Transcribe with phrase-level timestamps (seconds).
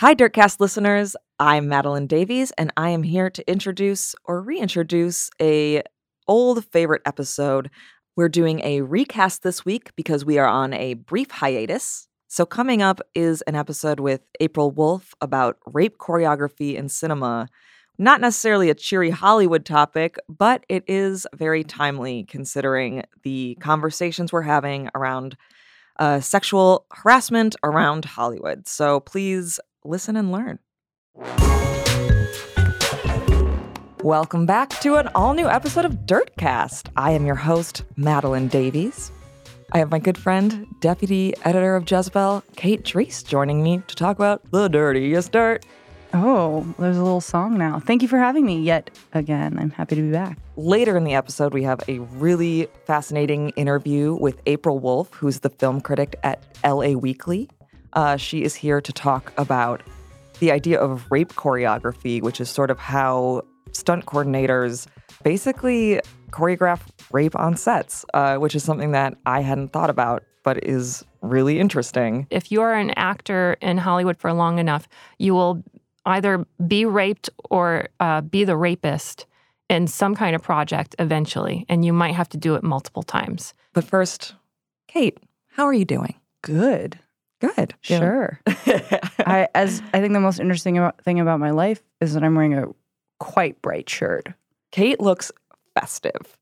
[0.00, 1.16] Hi, Dirtcast listeners.
[1.40, 5.82] I'm Madeline Davies, and I am here to introduce or reintroduce a
[6.28, 7.68] old favorite episode.
[8.14, 12.06] We're doing a recast this week because we are on a brief hiatus.
[12.28, 17.48] So, coming up is an episode with April Wolfe about rape choreography in cinema.
[17.98, 24.42] Not necessarily a cheery Hollywood topic, but it is very timely considering the conversations we're
[24.42, 25.36] having around
[25.98, 28.68] uh, sexual harassment around Hollywood.
[28.68, 29.58] So please
[29.88, 30.58] listen and learn.
[34.04, 36.90] Welcome back to an all new episode of Dirtcast.
[36.96, 39.10] I am your host, Madeline Davies.
[39.72, 44.16] I have my good friend, deputy editor of Jezebel, Kate Dries, joining me to talk
[44.16, 45.66] about the dirtiest dirt.
[46.14, 47.78] Oh, there's a little song now.
[47.80, 49.58] Thank you for having me yet again.
[49.58, 50.38] I'm happy to be back.
[50.56, 55.50] Later in the episode, we have a really fascinating interview with April Wolfe, who's the
[55.50, 57.50] film critic at LA Weekly.
[57.92, 59.82] Uh, she is here to talk about
[60.40, 63.42] the idea of rape choreography, which is sort of how
[63.72, 64.86] stunt coordinators
[65.22, 66.00] basically
[66.30, 66.80] choreograph
[67.12, 71.58] rape on sets, uh, which is something that I hadn't thought about, but is really
[71.58, 72.26] interesting.
[72.30, 75.62] If you are an actor in Hollywood for long enough, you will
[76.06, 79.26] either be raped or uh, be the rapist
[79.68, 83.54] in some kind of project eventually, and you might have to do it multiple times.
[83.74, 84.34] But first,
[84.86, 86.14] Kate, how are you doing?
[86.42, 86.98] Good.
[87.40, 87.74] Good.
[87.80, 88.40] Sure.
[88.46, 92.34] I as I think the most interesting about, thing about my life is that I'm
[92.34, 92.66] wearing a
[93.20, 94.28] quite bright shirt.
[94.72, 95.30] Kate looks
[95.74, 96.36] festive.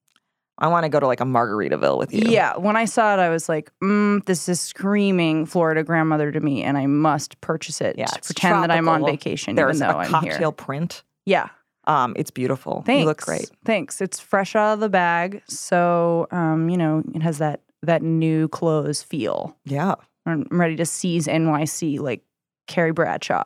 [0.58, 2.22] I want to go to like a Margaritaville with you.
[2.30, 6.40] Yeah, when I saw it, I was like, mm, "This is screaming Florida grandmother to
[6.40, 7.96] me, and I must purchase it.
[7.98, 11.02] Yeah, to pretend that I'm on vacation, There's even though a I'm cocktail here." print.
[11.26, 11.48] Yeah,
[11.86, 12.82] Um, it's beautiful.
[12.86, 13.00] thanks.
[13.00, 13.50] You look great.
[13.66, 14.00] Thanks.
[14.00, 18.48] It's fresh out of the bag, so um, you know, it has that that new
[18.48, 19.54] clothes feel.
[19.66, 19.96] Yeah.
[20.26, 22.22] I'm ready to seize NYC like
[22.66, 23.44] Carrie Bradshaw.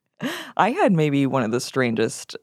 [0.56, 2.36] I had maybe one of the strangest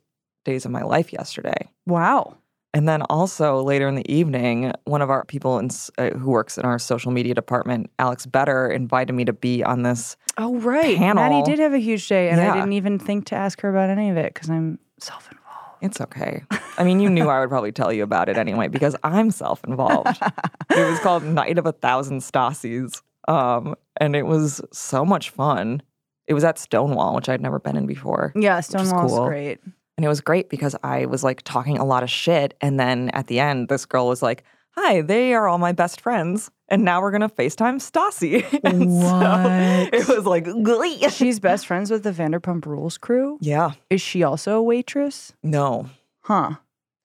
[0.44, 1.70] days of my life yesterday.
[1.86, 2.38] Wow.
[2.74, 6.58] And then also later in the evening, one of our people in, uh, who works
[6.58, 10.18] in our social media department, Alex Better, invited me to be on this.
[10.38, 10.98] Oh right.
[10.98, 11.24] Panel.
[11.24, 12.52] Maddie did have a huge day, and Yeah.
[12.52, 15.42] I didn't even think to ask her about any of it because I'm self-involved.
[15.82, 16.44] It's okay.
[16.78, 19.64] I mean, you knew I would probably tell you about it anyway because I'm self
[19.66, 20.18] involved.
[20.72, 23.02] it was called Night of a Thousand Stassis.
[23.28, 25.82] Um, and it was so much fun.
[26.28, 28.34] It was at Stonewall, which I'd never been in before.
[28.36, 29.26] Yeah, is Stonewall's cool.
[29.28, 29.60] great.
[29.98, 32.54] And it was great because I was like talking a lot of shit.
[32.62, 36.02] And then at the end, this girl was like, Hi, they are all my best
[36.02, 36.52] friends.
[36.68, 38.44] And now we're going to FaceTime Stassi.
[38.66, 40.04] and What?
[40.04, 43.38] so it was like, "Glee." She's best friends with the Vanderpump Rules crew.
[43.40, 45.32] yeah, Is she also a waitress?
[45.44, 45.90] no.
[46.24, 46.56] Huh.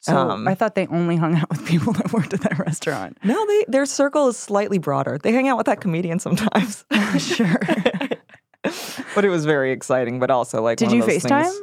[0.01, 3.19] So Um, I thought they only hung out with people that worked at that restaurant.
[3.23, 5.19] No, they, their circle is slightly broader.
[5.23, 6.85] They hang out with that comedian sometimes.
[7.19, 7.59] sure.
[9.15, 11.45] but it was very exciting, but also like, Did one you of those FaceTime?
[11.45, 11.61] things-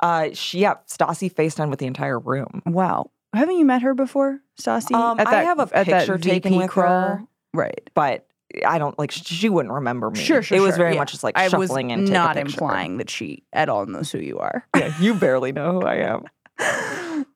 [0.00, 2.62] Uh, she, yeah, Stassi FaceTime with the entire room.
[2.66, 3.10] Wow.
[3.34, 4.94] Haven't you met her before, Stassi?
[4.94, 6.88] Um, at I have a that picture taken with crawl?
[6.88, 7.22] her.
[7.54, 7.88] Right.
[7.94, 8.26] But
[8.66, 10.18] I don't like, she wouldn't remember me.
[10.20, 10.58] Sure, sure.
[10.58, 11.00] It was sure, very yeah.
[11.00, 12.00] much just like I was shuffling in.
[12.00, 14.66] take a not implying that she at all knows who you are.
[14.76, 16.24] Yeah, you barely know who I am.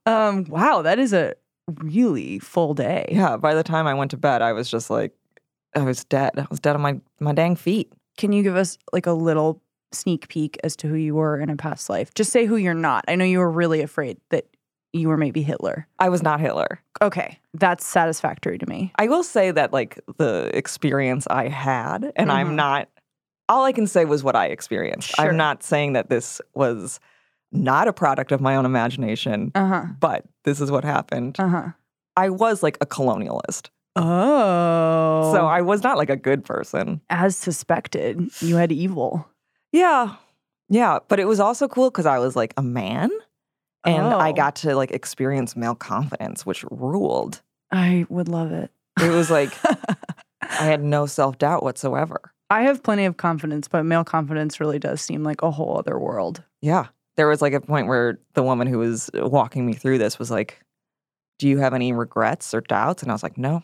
[0.07, 1.35] Um, wow, that is a
[1.83, 3.07] really full day.
[3.11, 5.13] Yeah, by the time I went to bed, I was just like,
[5.75, 6.33] I was dead.
[6.39, 7.93] I was dead on my, my dang feet.
[8.17, 9.61] Can you give us like a little
[9.93, 12.15] sneak peek as to who you were in a past life?
[12.15, 13.05] Just say who you're not.
[13.09, 14.47] I know you were really afraid that
[14.93, 15.87] you were maybe Hitler.
[15.99, 16.81] I was not Hitler.
[17.03, 18.93] Okay, that's satisfactory to me.
[18.97, 22.35] I will say that like the experience I had, and Mhm.
[22.35, 22.89] I'm not
[23.49, 25.11] all I can say was what I experienced.
[25.11, 25.27] Sure.
[25.29, 26.99] I'm not saying that this was
[27.53, 29.85] not a product of my own imagination, Uh huh.
[30.01, 31.37] but this is what happened.
[31.39, 31.69] Uh huh.
[32.17, 33.69] I was like a colonialist.
[33.97, 35.33] Oh.
[35.35, 37.01] So I was not like a good person.
[37.11, 39.27] as suspected, you had evil.
[39.73, 40.15] Yeah.
[40.69, 43.11] Yeah, but it was also cool cuz I was like a man
[43.85, 44.33] and I Oh.
[44.33, 47.43] got to like experience male confidence, which ruled.
[47.71, 48.71] I would love it.
[49.01, 49.53] It was like
[50.43, 52.33] I had no self-doubt whatsoever.
[52.51, 55.99] I have plenty of confidence, but male confidence really does seem like a whole other
[55.99, 56.43] world.
[56.63, 56.87] Yeah.
[57.17, 60.31] There was like a point where the woman who was walking me through this was
[60.31, 60.61] like,
[61.39, 63.03] Do you have any regrets or doubts?
[63.03, 63.63] And I was like, No.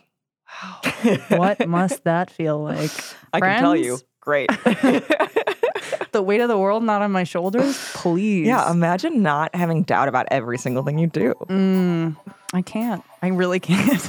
[1.29, 2.91] What must that feel like?
[3.33, 3.99] I can tell you.
[4.19, 4.49] Great.
[6.13, 7.75] The weight of the world not on my shoulders?
[7.95, 8.45] Please.
[8.45, 8.71] yeah.
[8.71, 11.33] Imagine not having doubt about every single thing you do.
[11.49, 12.15] Mm,
[12.53, 13.03] I can't.
[13.23, 13.99] I really can't.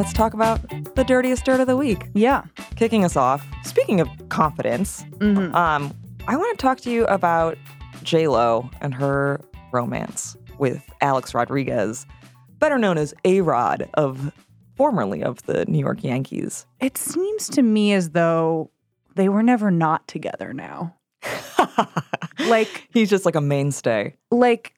[0.00, 0.62] Let's talk about
[0.94, 2.06] the dirtiest dirt of the week.
[2.14, 2.44] yeah.
[2.74, 5.54] Kicking us off, speaking of confidence, Mhm.
[5.54, 5.92] um,
[6.26, 7.58] I want to talk to you about
[8.02, 9.42] J Lo and her
[9.72, 12.06] romance with Alex Rodriguez.
[12.60, 14.32] better known as A Rod of
[14.74, 16.64] formerly of the New York Yankees.
[16.80, 18.70] It seems to me as though
[19.16, 20.94] they were never not together now.
[22.48, 24.14] like, He's just like a mainstay.
[24.30, 24.72] like,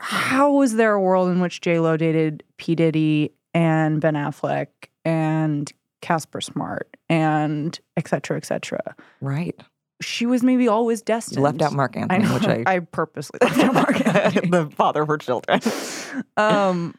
[0.00, 4.68] how was there a world in which J Lo dated P Diddy and Ben Affleck
[5.04, 5.72] and
[6.02, 8.94] Casper Smart and et cetera, et cetera?
[9.20, 9.58] Right.
[10.02, 11.38] She was maybe always destined.
[11.38, 12.34] You left out Mark I Anthony, know.
[12.34, 14.50] which I, I purposely left out Mark Anthony.
[14.50, 15.60] the father of her children.
[16.36, 16.94] um,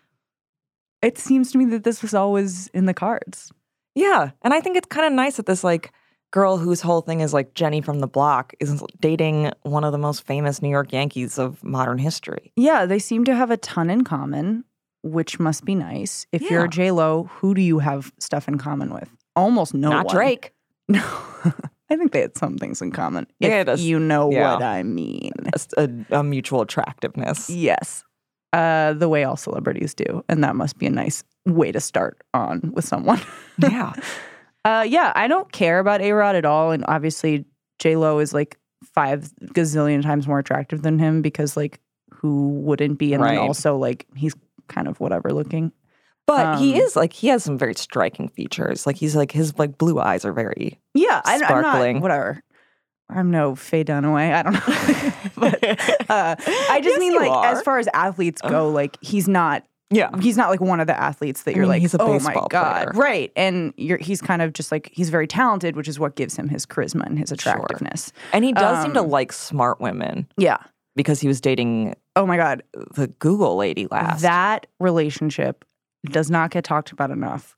[1.01, 3.51] it seems to me that this was always in the cards.
[3.93, 4.31] Yeah.
[4.41, 5.91] And I think it's kind of nice that this like
[6.31, 9.97] girl whose whole thing is like Jenny from the block is dating one of the
[9.97, 12.51] most famous New York Yankees of modern history.
[12.55, 14.65] Yeah, they seem to have a ton in common,
[15.05, 16.25] which must be nice.
[16.31, 16.65] If you're Yeah.
[16.65, 19.09] a J Lo, who do you have stuff in common with?
[19.35, 20.15] Almost no Not one.
[20.15, 20.51] Drake.
[20.87, 21.01] No,
[21.89, 23.25] I think they had some things in common.
[23.39, 24.53] Yeah, if you know yeah.
[24.53, 25.31] what I mean.
[25.77, 25.81] A,
[26.11, 27.49] a- a mutual attractiveness.
[27.49, 28.03] Yes,
[28.53, 32.21] uh, the way all celebrities do, and that must be a nice way to start
[32.35, 33.19] on with someone.
[33.59, 33.93] Yeah.
[34.63, 37.45] Uh, yeah, I don't care about A Rod at all, and obviously
[37.79, 41.79] J Lo is like five gazillion times more attractive than him because like
[42.11, 43.31] who wouldn't be, and Right.
[43.35, 44.35] then also like he's
[44.67, 45.71] kind of whatever looking.
[46.27, 48.87] But he Um, is like he has some very striking features.
[48.87, 51.95] Like he's like his like blue eyes are very Yeah, I, I'm Sparkling.
[51.97, 52.41] not whatever.
[53.09, 54.33] I'm no Faye Dunaway.
[54.33, 55.63] I don't know, but
[56.09, 56.35] uh,
[56.71, 57.45] I just Yes, mean like are.
[57.45, 60.09] as far as athletes go, like he's not yeah.
[60.19, 62.19] he's not like one of the athletes that I you're mean, like, he's a oh
[62.21, 62.91] my god, player.
[62.95, 63.31] right?
[63.35, 66.49] And you're he's kind of just like he's very talented, which is what gives him
[66.49, 68.11] his charisma and his attractiveness.
[68.33, 70.57] And he does seem to Um, like smart women Yeah.
[70.95, 72.63] Because he was dating Oh my god,
[72.95, 74.21] the Google lady last.
[74.21, 75.65] that relationship
[76.05, 77.55] does not get talked about enough.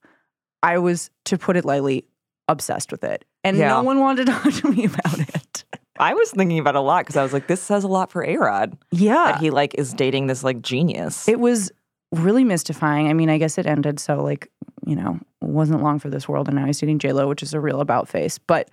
[0.63, 2.05] I was, to put it lightly,
[2.47, 3.67] obsessed with it, and Yeah.
[3.69, 5.63] no one wanted to talk to me about it.
[5.99, 8.11] I was thinking about it a lot because I was like, this says a lot
[8.11, 11.27] for A Rod Yeah, that he like is dating this like genius.
[11.27, 11.71] It was
[12.11, 13.07] really mystifying.
[13.09, 14.49] I mean, I guess it ended so like,
[14.85, 17.53] you know, wasn't long for this world and now he's dating J Lo, which is
[17.53, 18.37] a real about face.
[18.37, 18.69] But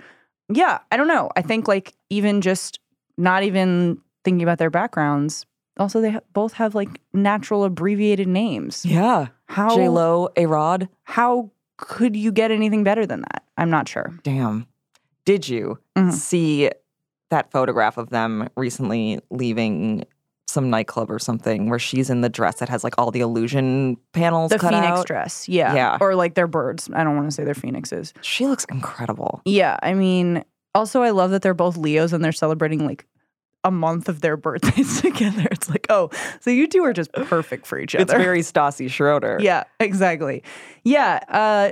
[0.52, 1.30] yeah, I don't know.
[1.36, 2.78] I think like even just
[3.18, 5.46] not even thinking about their backgrounds,
[5.78, 8.84] also they ha- both have like natural abbreviated names.
[8.84, 9.28] yeah.
[9.46, 10.88] How J Lo, A Rod.
[11.04, 13.44] how could you get anything better than that?
[13.56, 14.12] I'm not sure.
[14.22, 14.66] Damn.
[15.24, 16.12] Did you Mhm.
[16.12, 16.70] see
[17.30, 20.04] that photograph of them recently leaving
[20.46, 23.96] some nightclub or something where she's in the dress that has like all the illusion
[24.12, 25.06] panels The cut phoenix out?
[25.06, 25.98] dress, yeah, Yeah.
[26.00, 26.88] or like they're birds.
[26.94, 28.12] I don't want to say they're phoenixes.
[28.20, 29.40] She looks incredible.
[29.46, 30.44] Yeah, I mean,
[30.74, 33.04] also I love that they're both Leos and they're celebrating like
[33.64, 35.46] a month of their birthdays together.
[35.50, 38.02] It's like, oh, so you two are just perfect for each other.
[38.02, 39.38] It's very Stassi Schroeder.
[39.40, 40.42] yeah, exactly.
[40.84, 41.70] Yeah, uh,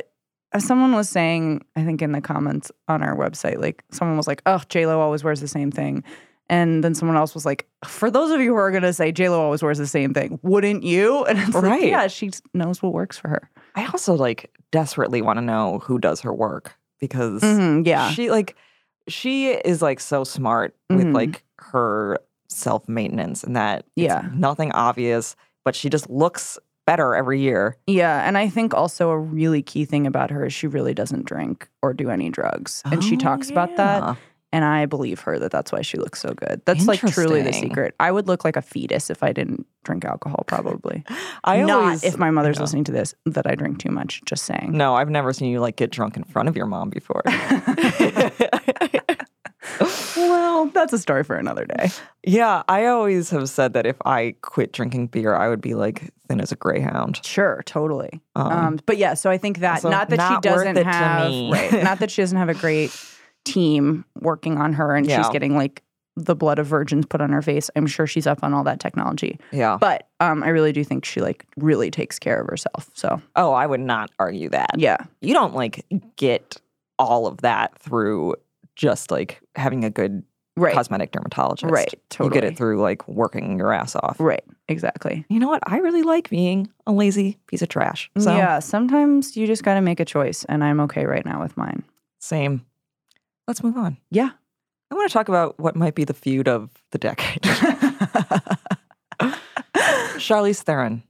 [0.59, 4.43] someone was saying, I think in the comments on our website, like someone was like,
[4.47, 6.03] "Oh, Lo always wears the same thing,"
[6.49, 9.29] and then someone else was like, "For those of you who are gonna say J
[9.29, 11.83] Lo always wears the same thing, wouldn't you?" And it's Right.
[11.83, 13.50] like, yeah, she knows what works for her.
[13.75, 18.31] I also like desperately want to know who does her work because Mhm, yeah, she
[18.31, 18.56] like
[19.09, 21.15] she is like so smart with Mhm.
[21.15, 24.28] like her self maintenance and that Yeah.
[24.34, 27.76] nothing obvious, but she just looks better every year.
[27.86, 31.24] Yeah, and I think also a really key thing about her is she really doesn't
[31.24, 34.16] drink or do any drugs, and she Oh, talks about that.
[34.54, 36.60] And I believe her that that's why she looks so good.
[36.66, 37.94] That's like truly the secret.
[37.98, 41.04] I would look like a fetus if I didn't drink alcohol, probably.
[41.44, 42.62] I Not always, if my mother's yeah.
[42.64, 44.20] listening to this that I drink too much.
[44.26, 44.72] Just saying.
[44.72, 47.22] No, I've never seen you like get drunk in front of your mom before.
[50.17, 51.91] well, that's a story for another day.
[52.24, 56.12] yeah, I always have said that if I quit drinking beer, I would be like
[56.29, 57.20] thin as a greyhound.
[57.24, 58.20] Sure, totally.
[58.36, 61.82] Um, Um, but yeah, so I think that not that not she doesn't have right,
[61.84, 62.91] not that she doesn't have a great
[63.44, 65.82] team working on her, and she's getting like
[66.15, 67.70] the blood of virgins put on her face.
[67.74, 69.39] I'm sure she's up on all that technology.
[69.51, 69.79] yeah.
[69.81, 72.91] But um, I really do think she like really takes care of herself.
[72.93, 74.72] So Oh, I would not argue that.
[74.77, 75.86] yeah, You don't like
[76.17, 76.58] get
[76.98, 78.34] all of that through
[78.82, 80.24] just like having a good
[80.56, 81.72] right, cosmetic dermatologist.
[81.72, 82.36] right, Totally.
[82.36, 84.17] You get it through like working your ass off.
[84.19, 85.24] right, exactly.
[85.29, 85.62] You know what?
[85.67, 88.10] I really like being a lazy piece of trash.
[88.19, 91.41] So yeah, sometimes you just got to make a choice, and I'm okay right now
[91.41, 91.84] with mine.
[92.19, 92.67] same.
[93.46, 93.96] Let's move on.
[94.10, 94.31] Yeah.
[94.91, 97.43] I want to talk about what might be the feud of the decade.
[100.19, 101.03] Charlize Theron,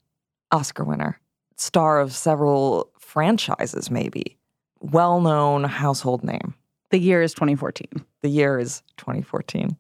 [0.50, 1.18] Oscar winner,
[1.56, 4.38] star of several franchises, maybe.
[4.80, 6.54] Well known household name.
[6.92, 7.88] The year is 2014.
[8.20, 9.78] The year is 2014.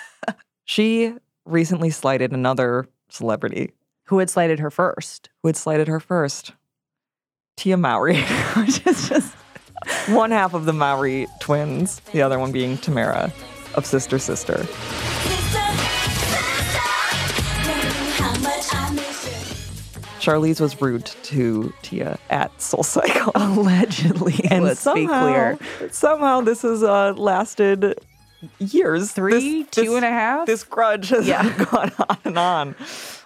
[0.64, 1.12] she
[1.44, 3.72] recently slighted another celebrity
[4.04, 5.30] Who had slighted her first?
[5.42, 6.52] who had slighted her first
[7.56, 8.22] Tia Mowry.
[8.56, 9.34] Which is just
[10.06, 13.32] one half of the Mowry twins, the other one being Tamera
[13.74, 14.64] of Sister Sister.
[20.24, 23.32] Charlize was rude to Tia at Soul Cycle.
[23.34, 25.90] Allegedly, and let's somehow, be clear.
[25.90, 27.94] Somehow this has uh, lasted
[28.58, 29.12] years.
[29.12, 30.46] Three, This- two this- and a half?
[30.46, 31.42] This grudge has Yeah.
[31.70, 32.74] gone on and on.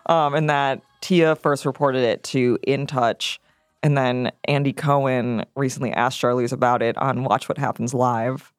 [0.07, 3.39] Um, and that Tia first reported it to In Touch.
[3.85, 8.53] And then Andy Cohen recently asked Charlize about it on Watch What Happens Live.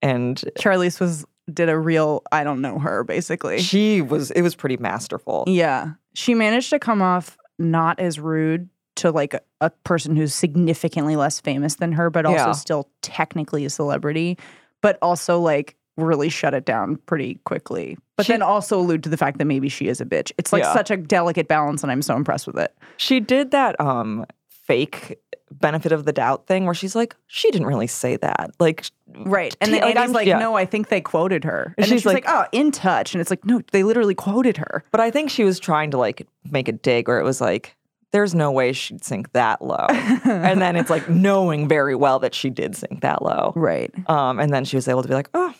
[0.00, 3.58] And Charlize was did a real I don't know her basically.
[3.60, 5.44] she was, it was pretty masterful.
[5.46, 5.92] Yeah.
[6.14, 11.16] She managed to come off not as rude to like a, a person who's significantly
[11.16, 12.52] less famous than her, but also Yeah.
[12.52, 14.38] still technically a celebrity,
[14.82, 17.96] but also like really shut it down pretty quickly.
[18.16, 20.32] But She- then also allude to the fact that maybe she is a bitch.
[20.38, 20.72] It's like Yeah.
[20.72, 22.72] such a delicate balance, and I'm so impressed with it.
[22.96, 24.26] She did that um
[24.66, 25.18] fake
[25.50, 28.50] benefit of the doubt thing where she's like, she didn't really say that.
[28.58, 29.54] Like, Right.
[29.60, 30.38] And then like, Andy's I'm- like, yeah.
[30.38, 31.74] no, I think they quoted her.
[31.76, 33.14] And, And she's she's like, like- oh, in touch.
[33.14, 34.82] And it's like, no, they literally quoted her.
[34.90, 37.76] but I think she was trying to like make a dig where it was like,
[38.10, 39.86] there's no way she'd sink that low.
[39.90, 43.52] and then it's like knowing very well that she did sink that low.
[43.54, 43.92] right.
[44.08, 45.52] Um, and then she was able to be like, oh,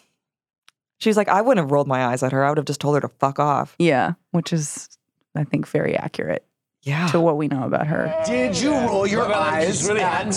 [0.98, 2.44] she's like, I wouldn't have rolled my eyes at her.
[2.44, 3.74] I would have just told her to fuck off.
[3.78, 4.14] Yeah.
[4.30, 4.88] Which is,
[5.36, 6.44] I think, very accurate
[6.84, 7.06] Yeah.
[7.08, 8.14] to what we know about her.
[8.26, 10.30] Did you roll your eyes really at.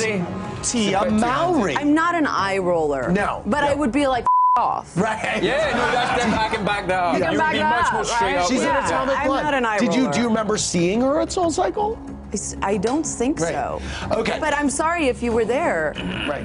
[0.64, 1.76] Tia Mowry?
[1.76, 3.12] I'm not an eye roller.
[3.12, 3.68] No, But no.
[3.68, 4.26] I would be like
[4.58, 4.96] off.
[4.98, 5.44] Right.
[5.44, 6.34] Yeah, no, that's them.
[6.34, 7.18] I can back that up.
[7.18, 8.38] can you would back be much up, more straight right?
[8.38, 8.48] up.
[8.48, 8.74] She's with in it.
[8.74, 11.52] Yeah, Atomic I'm not an eye Did you do you remember seeing her at Soul
[11.52, 11.98] Cycle?
[12.30, 13.54] I s- I don't think Right.
[13.54, 13.82] so.
[14.12, 14.38] Okay.
[14.40, 15.94] But I'm sorry if you were there.
[16.28, 16.44] Right.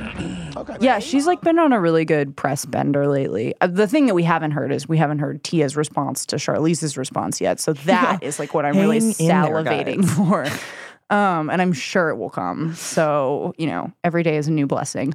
[0.57, 0.77] Okay.
[0.81, 3.55] Yeah, she's like been on a really good press bender lately.
[3.61, 6.97] Uh, the thing that we haven't heard is we haven't heard Tia's response to Charlize's
[6.97, 7.59] response yet.
[7.59, 10.13] So that is like what I'm really Hang in there, salivating guys.
[10.15, 10.47] for.
[11.11, 12.75] Um, and I'm sure it will come.
[12.75, 15.13] So, you know, every day is a new blessing.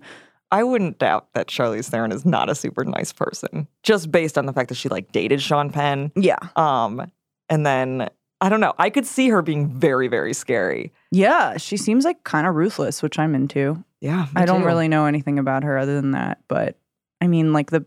[0.52, 4.46] I wouldn't doubt that Charlize Theron is not a super nice person, just based on
[4.46, 6.12] the fact that she like dated Sean Penn.
[6.16, 6.38] Yeah.
[6.56, 7.12] Um,
[7.50, 8.10] and then
[8.40, 8.74] I don't know.
[8.78, 10.94] I could see her being very, very scary.
[11.12, 11.58] Yeah.
[11.58, 13.84] She seems like kind of ruthless, which I'm into.
[14.00, 14.68] Yeah, I don't too.
[14.68, 16.40] really know anything about her other than that.
[16.48, 16.78] But
[17.20, 17.84] I mean, like the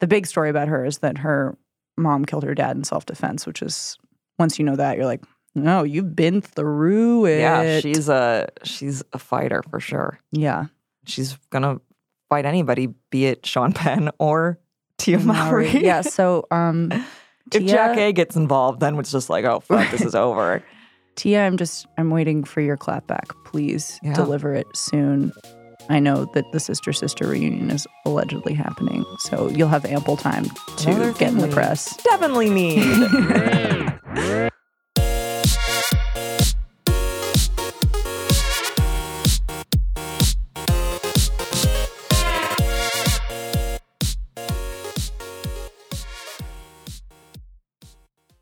[0.00, 1.56] the big story about her is that her
[1.96, 3.96] mom killed her dad in self defense, which is
[4.38, 5.24] once you know that, you're like,
[5.54, 7.40] no, you've been through it.
[7.40, 10.18] Yeah, she's a she's a fighter for sure.
[10.32, 10.66] yeah.
[11.06, 11.80] She's gonna
[12.28, 14.58] fight anybody, be it Sean Penn or
[14.98, 15.70] Tia Mowry.
[15.82, 16.02] yeah.
[16.02, 16.92] So um
[17.54, 20.62] if Jackée gets involved, then it's just like, oh fuck, this is over.
[21.14, 23.30] Tia, I'm just I'm waiting for your clapback.
[23.44, 24.14] Please Yeah.
[24.14, 25.32] deliver it soon.
[25.90, 30.44] I know that the sister sister reunion is allegedly happening, so you'll have ample time
[30.78, 31.96] to Another get in the press.
[32.04, 34.48] Definitely need.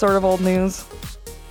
[0.00, 0.86] sort of old news,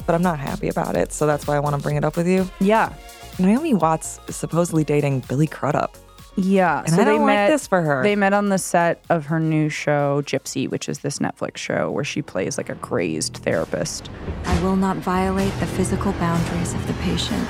[0.08, 2.18] but I'm not happy about it, so that's why I want to bring it up
[2.18, 2.50] with you.
[2.60, 2.91] Yeah.
[3.38, 5.96] Naomi Watts is supposedly dating Billy Crudup.
[6.36, 6.84] Yeah.
[6.84, 8.01] And I don't like this for her.
[8.01, 11.91] They met on the set of her new show, Gypsy, which is this Netflix show
[11.91, 14.10] where she plays like a crazed therapist.
[14.46, 17.48] I will not violate the physical boundaries of the patient.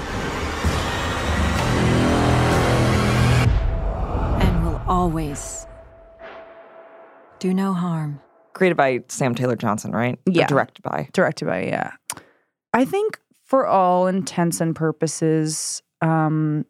[4.43, 5.65] And will always
[7.39, 8.19] do no harm.
[8.59, 10.19] Created by Sam Taylor Johnson, right?
[10.27, 10.47] Or Yeah.
[10.47, 11.07] directed by.
[11.13, 11.91] Directed by, yeah.
[12.73, 16.65] I think for all intents and purposes, um,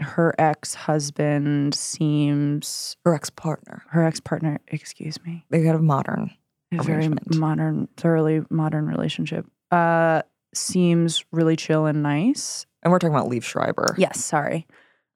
[0.00, 3.84] her ex husband seems, Her ex partner.
[3.88, 6.30] her ex partner, excuse me, They got a modern.
[6.78, 10.20] a very modern, thoroughly modern relationship, uh,
[10.54, 12.66] seems really chill and nice.
[12.82, 13.94] And we're talking about Liev Schreiber.
[13.96, 14.66] Yes, sorry.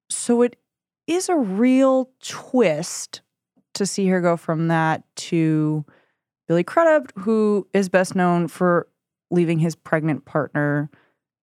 [0.08, 0.56] So it
[1.06, 3.20] is a real twist
[3.74, 5.84] to see her go from that to
[6.48, 8.88] Billy Crudup, who is best known for
[9.30, 10.90] leaving his pregnant partner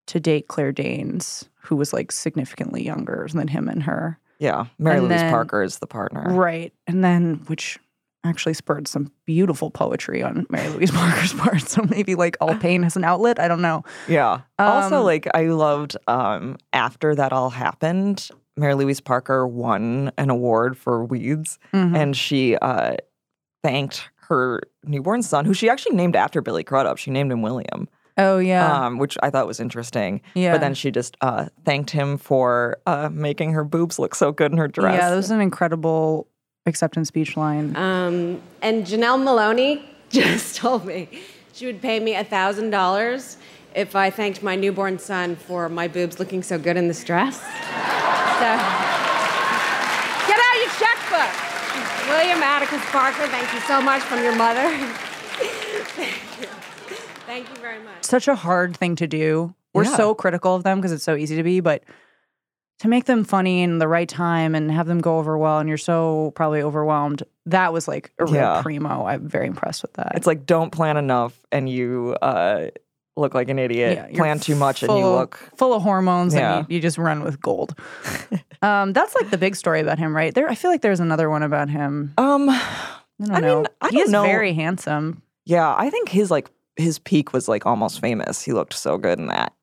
[0.07, 4.19] to date Claire Danes, who was like significantly younger than him and her.
[4.39, 4.65] Yeah.
[4.79, 6.33] Mary And Louise then- Parker is the partner.
[6.33, 6.74] Right.
[6.88, 7.77] And then, which
[8.24, 11.62] actually spurred some beautiful poetry on Mary Louise Parker's part.
[11.62, 13.39] So maybe like all pain has an outlet.
[13.39, 13.83] I don't know.
[14.07, 14.41] Yeah.
[14.57, 20.31] also, Um, like I loved um after that all happened, Mary Louise Parker won an
[20.31, 21.95] award for Weeds, Mhm.
[21.95, 22.95] and she uh
[23.63, 26.98] thanked her newborn son, who she actually named after Billy Crudup.
[26.98, 30.22] She named him William, oh yeah, um, which I thought was interesting.
[30.34, 30.53] yeah.
[30.53, 34.51] But then she just uh thanked him for uh making her boobs look so good
[34.51, 34.96] in her dress.
[34.96, 36.27] yeah, that was an incredible
[36.65, 37.75] acceptance speech line.
[37.75, 41.08] Um, and Janel Moloney just told me
[41.53, 43.36] she would pay me a $1,000
[43.75, 47.39] if I thanked my newborn son for my boobs looking so good in this dress.
[48.36, 51.32] So, get out your checkbook.
[52.15, 54.62] William Atticus Parker, thank you so much from your mother.
[54.69, 56.48] thank you.
[57.25, 58.03] Thank you very much.
[58.05, 59.53] Such a hard thing to do.
[59.74, 59.98] We're Yeah.
[59.98, 61.84] so critical of them because it's so easy to be, but
[62.79, 65.67] to make them funny in the right time and have them go over well, and
[65.67, 67.24] you're so probably overwhelmed.
[67.48, 68.62] That was like a real Yeah.
[68.62, 69.05] primo.
[69.05, 70.13] I'm very impressed with that.
[70.15, 72.67] It's like don't plan enough and you uh
[73.17, 74.10] look like an idiot.
[74.12, 76.60] Yeah, plan too much and you look full of hormones Yeah.
[76.60, 77.74] and you, you just run with gold.
[78.62, 80.34] um, that's like the big story about him, right?
[80.34, 82.13] There, I feel like there's another one about him.
[82.17, 83.55] um I don't I know.
[83.57, 84.24] mean, I he don't is know.
[84.24, 85.22] very handsome.
[85.45, 88.41] Yeah, I think his like his peak was like almost famous.
[88.41, 89.53] He looked so good in that.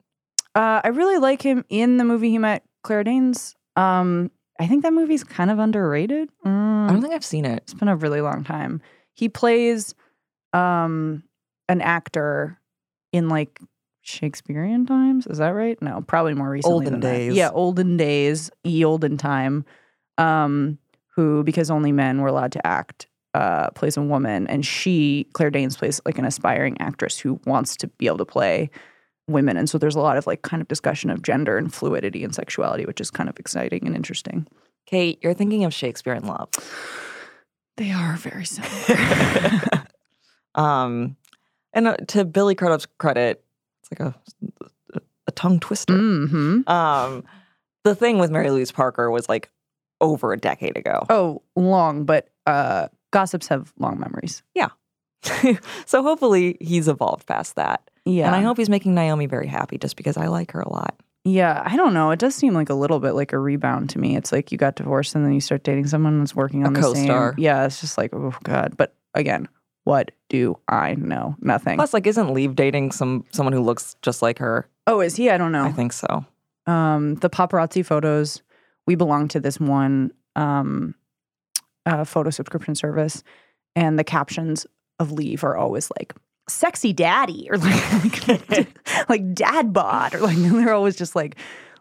[0.54, 3.54] Uh, I really like him in the movie he met Claire Danes.
[3.76, 4.30] Um,
[4.61, 6.30] I think that movie's kind of underrated.
[6.47, 7.62] Mm, I don't think I've seen it.
[7.64, 8.80] it's been a really long time.
[9.14, 9.94] He plays
[10.52, 11.23] um,
[11.68, 12.59] an actor
[13.12, 13.61] in like
[14.02, 15.26] Shakespearean times.
[15.26, 15.81] Is that right?
[15.81, 16.75] No, probably more recently.
[16.75, 17.12] Olden than that.
[17.12, 17.35] days.
[17.35, 19.64] Yeah, olden days, e olden time.
[20.19, 20.78] Um,
[21.14, 25.50] who, because only men were allowed to act, uh, plays a woman, and she, Claire
[25.50, 28.71] Danes, plays like an aspiring actress who wants to be able to play
[29.28, 29.57] women.
[29.57, 32.35] And so there's a lot of like kind of discussion of gender and fluidity and
[32.35, 34.47] sexuality, which is kind of exciting and interesting.
[34.87, 36.49] Kate, you're thinking of Shakespeare in Love.
[37.76, 39.62] They are very similar.
[40.54, 41.16] um,
[41.72, 43.44] and uh, to Billy Crudup's credit,
[43.82, 45.94] it's like a a tongue twister.
[45.96, 47.24] hmm Um,
[47.84, 49.50] the thing with Mary Louise Parker was like
[50.00, 51.06] over a decade ago.
[51.10, 54.42] Oh, long, but uh, gossips have long memories.
[54.54, 54.68] Yeah.
[55.87, 57.88] so hopefully he's evolved past that.
[58.04, 58.26] Yeah.
[58.26, 61.00] And I hope he's making Naomi very happy just because I like her a lot.
[61.24, 62.11] Yeah, I don't know.
[62.11, 64.16] It does seem like a little bit like a rebound to me.
[64.16, 66.72] It's like you got divorced and then you start dating someone that's working A on
[66.72, 67.35] the co-star.
[67.35, 67.40] same.
[67.44, 68.76] Yeah, it's just like oh god.
[68.76, 69.46] But again,
[69.85, 71.37] what do I know?
[71.40, 71.77] Nothing.
[71.77, 74.66] Plus, like, isn't Liev dating some someone who looks just like her?
[74.87, 75.31] oh, is he?
[75.31, 75.64] I don't know.
[75.64, 76.25] I think so.
[76.66, 78.42] um, the paparazzi photos.
[78.87, 80.95] We belong to this one um,
[81.87, 83.23] uh, photo subscription service,
[83.77, 84.66] and the captions
[84.99, 86.14] of Liev are always like
[86.49, 88.68] "sexy daddy" or like like,
[89.09, 91.37] like "dad bod" or like they're always just like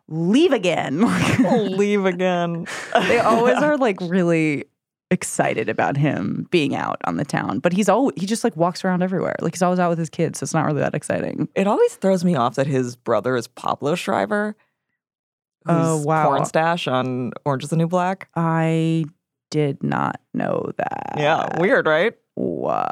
[0.10, 1.02] "leave again."
[1.78, 2.68] Leave again.
[3.08, 4.66] they always are like really
[5.12, 8.84] excited about him being out on the town, but he's always he just like walks
[8.84, 9.36] around everywhere.
[9.42, 11.50] Like he's always out with his kids, so it's not really that exciting.
[11.54, 14.56] It always throws me off that his brother is Pablo Schreiber.
[15.68, 16.32] Oh, wow.
[16.32, 18.30] Pornstache on Orange is the New Black.
[18.36, 19.06] I
[19.52, 21.14] did not know that.
[21.18, 22.16] Yeah, weird, right?
[22.36, 22.88] Wow.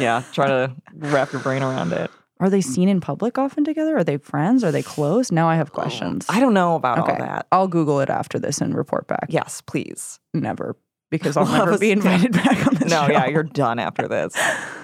[0.00, 2.10] Yeah, try to wrap your brain around it.
[2.40, 3.96] Are they seen in public often together?
[3.96, 4.62] Are they friends?
[4.62, 5.32] Are they close?
[5.32, 6.24] Now I have questions.
[6.28, 7.12] I don't know about okay.
[7.12, 7.46] all that.
[7.50, 9.26] I'll Google it after this and report back.
[9.28, 10.20] Yes, please.
[10.34, 10.76] Never,
[11.10, 13.12] because I'll Well, never be invited back on this No, show.
[13.12, 14.36] yeah, you're done after this.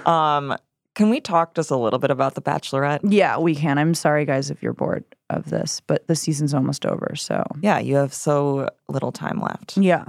[0.05, 0.57] Um,
[0.95, 3.01] can we talk just a little bit about the Bachelorette?
[3.03, 3.79] Yeah, we can.
[3.79, 7.15] I'm sorry, guys, if you're bored of this, but the season's almost over.
[7.17, 9.77] So, Yeah, you have so little time left.
[9.77, 10.05] yeah.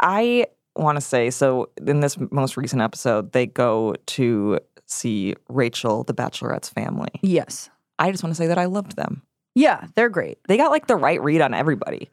[0.00, 6.04] I want to say so in this most recent episode, they go to see Rachel,
[6.04, 7.10] the Bachelorette's family.
[7.22, 7.70] Yes.
[7.98, 9.22] I just want to say that I loved them.
[9.54, 10.38] Yeah, they're great.
[10.48, 12.10] They got like the right read on everybody.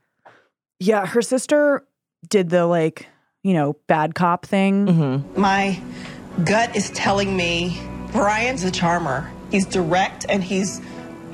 [0.80, 1.86] Yeah, her sister
[2.30, 3.08] did the like,
[3.44, 4.88] you know, bad cop thing.
[4.88, 5.40] Mm-hmm.
[5.42, 5.82] My
[6.46, 7.80] gut is telling me
[8.12, 9.30] Brian's a charmer.
[9.52, 10.82] He's direct and he's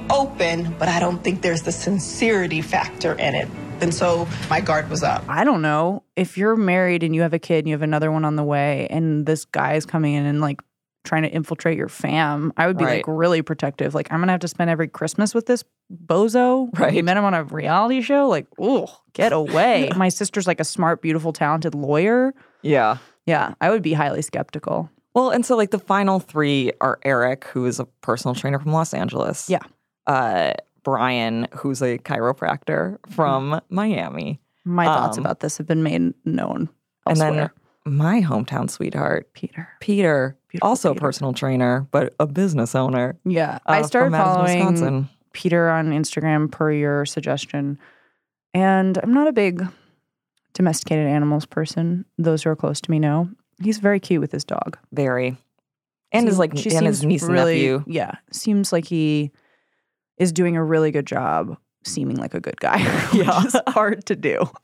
[0.10, 3.48] open, but I don't think there's the sincerity factor in it.
[3.82, 5.24] And so my guard was up.
[5.28, 6.04] I don't know.
[6.16, 8.44] If you're married and you have a kid and you have another one on the
[8.44, 10.62] way and this guy is coming in and like
[11.04, 13.94] trying to infiltrate your fam, I would be like really protective.
[13.96, 15.64] Like, I'm gonna have to spend every Christmas with this
[16.06, 16.66] bozo.
[16.78, 17.04] You Right.
[17.06, 18.28] met him on a reality show.
[18.28, 19.90] Like, oh, get away.
[19.96, 22.34] My sister's like a smart, beautiful, talented lawyer.
[22.62, 22.98] Yeah.
[23.26, 24.90] Yeah, I would be highly skeptical.
[25.14, 28.74] Well, and so like the final three are Eric, who is a personal trainer from
[28.74, 29.50] Los Angeles.
[29.50, 29.60] Yeah.
[30.08, 34.40] Uh, Brian, who's a chiropractor from Miami.
[34.66, 36.70] My thoughts Um, about this have been made known.
[37.06, 37.54] And then elsewhere.
[37.86, 39.70] My hometown sweetheart, Peter.
[39.80, 41.00] Peter, Beautiful also Peter.
[41.00, 43.18] a personal trainer, but a business owner.
[43.26, 45.10] Yeah, uh, I started following Wisconsin.
[45.34, 47.80] Peter on Instagram per your suggestion,
[48.54, 49.66] and I'm not a big
[50.54, 52.06] domesticated animals person.
[52.18, 53.30] Those who are close to me know
[53.62, 54.78] he's very cute with his dog.
[54.92, 55.38] Very.
[56.12, 57.84] And his like she and his seems niece and nephew.
[57.86, 59.32] Yeah, seems like he
[60.18, 62.80] is doing a really good job seeming like a good guy.
[63.14, 63.44] Yeah.
[63.68, 64.50] hard to do.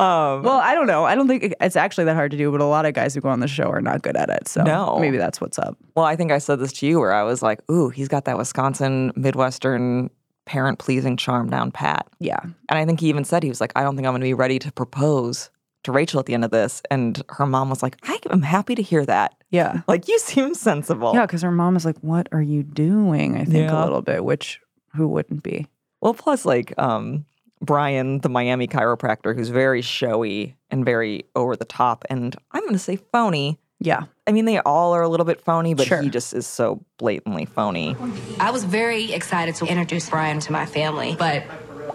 [0.00, 1.04] Um, Well, I don't know.
[1.04, 3.20] I don't think it's actually that hard to do, but a lot of guys who
[3.20, 4.48] go on the show are not good at it.
[4.48, 4.98] So No.
[4.98, 5.76] maybe that's what's up.
[5.94, 8.24] Well, I think I said this to you where I was like, ooh, he's got
[8.24, 10.10] that Wisconsin Midwestern
[10.46, 12.06] parent pleasing charm down pat.
[12.18, 12.40] Yeah.
[12.42, 14.24] And I think he even said, he was like, I don't think I'm going to
[14.24, 15.50] be ready to propose
[15.84, 16.82] to Rachel at the end of this.
[16.90, 19.34] And her mom was like, I am happy to hear that.
[19.50, 19.82] Yeah.
[19.88, 21.12] Like, you seem sensible.
[21.14, 23.80] Yeah, because her mom is like, "What are you doing?" I think Yeah.
[23.80, 24.60] a little bit, which
[24.94, 25.66] who wouldn't be?
[26.00, 27.24] Well, plus, like, um,
[27.60, 32.72] Brian, the Miami chiropractor, who's very showy and very over the top, and I'm going
[32.72, 33.58] to say phony.
[33.82, 34.04] Yeah.
[34.26, 36.02] I mean, they all are a little bit phony, but Sure.
[36.02, 37.96] he just is so blatantly phony.
[38.38, 41.44] I was very excited to introduce Brian to my family, but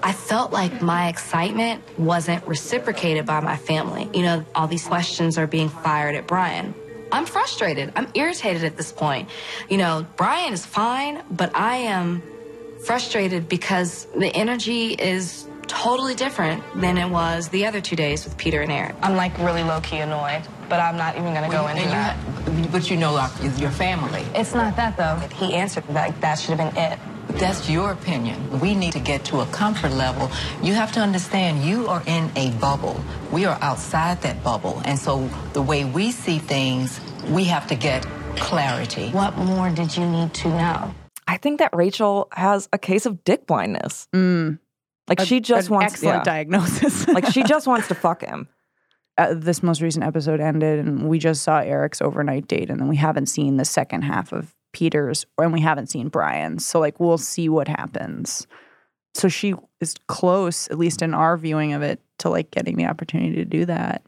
[0.01, 4.09] I felt like my excitement wasn't reciprocated by my family.
[4.13, 6.73] You know, all these questions are being fired at Brian.
[7.11, 7.93] I'm frustrated.
[7.95, 9.29] I'm irritated at this point.
[9.69, 12.23] You know, Brian is fine, but I am
[12.83, 18.37] frustrated because the energy is totally different than it was the other two days with
[18.37, 18.95] Peter and Eric.
[19.01, 22.17] I'm like really low key annoyed, but I'm not even gonna go into that.
[22.71, 24.23] But you know, like, your family.
[24.33, 25.15] It's not that though.
[25.35, 26.99] He answered like that should have been it.
[27.27, 28.59] But that's your opinion.
[28.59, 30.29] We need to get to a comfort level.
[30.61, 33.03] You have to understand you are in a bubble.
[33.31, 34.81] We are outside that bubble.
[34.85, 36.99] And so the way we see things,
[37.29, 39.09] we have to get clarity.
[39.09, 40.93] What more did you need to know?
[41.27, 44.07] I think that Rachel has a case of dick blindness.
[44.13, 44.59] Mm.
[45.07, 46.23] Like, A- she just an wants excellent yeah.
[46.23, 47.07] diagnosis.
[47.09, 48.47] like, she just wants to fuck him.
[49.17, 52.87] uh, this most recent episode ended, and we just saw Eric's overnight date, and then
[52.87, 56.65] we haven't seen the second half of Peter's, and we haven't seen Brian's.
[56.65, 58.45] So, like, we'll see what happens.
[59.13, 62.85] So she is close, at least in our viewing of it, to like getting the
[62.85, 64.03] opportunity to do that.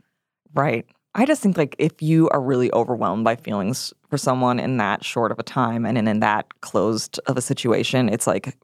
[0.53, 0.86] Right.
[1.15, 5.05] I just think like if you are really overwhelmed by feelings for someone in that
[5.05, 8.57] short of a time and in, in that closed of a situation, it's like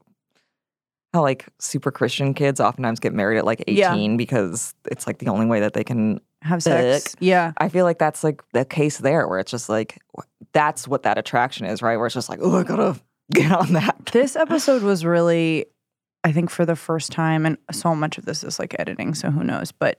[1.14, 3.76] how like super Christian kids oftentimes get married at like 18
[4.10, 4.16] Yeah.
[4.16, 7.14] because it's like the only way that they can Have sex.
[7.20, 7.52] Yeah.
[7.56, 9.98] I feel like that's like the case there where it's just like
[10.52, 11.96] that's what that attraction is, right?
[11.96, 13.00] Where it's just like, oh, I gotta
[13.32, 13.96] get on that.
[14.12, 15.66] This episode was really,
[16.24, 19.30] I think, for the first time, and so much of this is like editing, so
[19.30, 19.98] who knows, but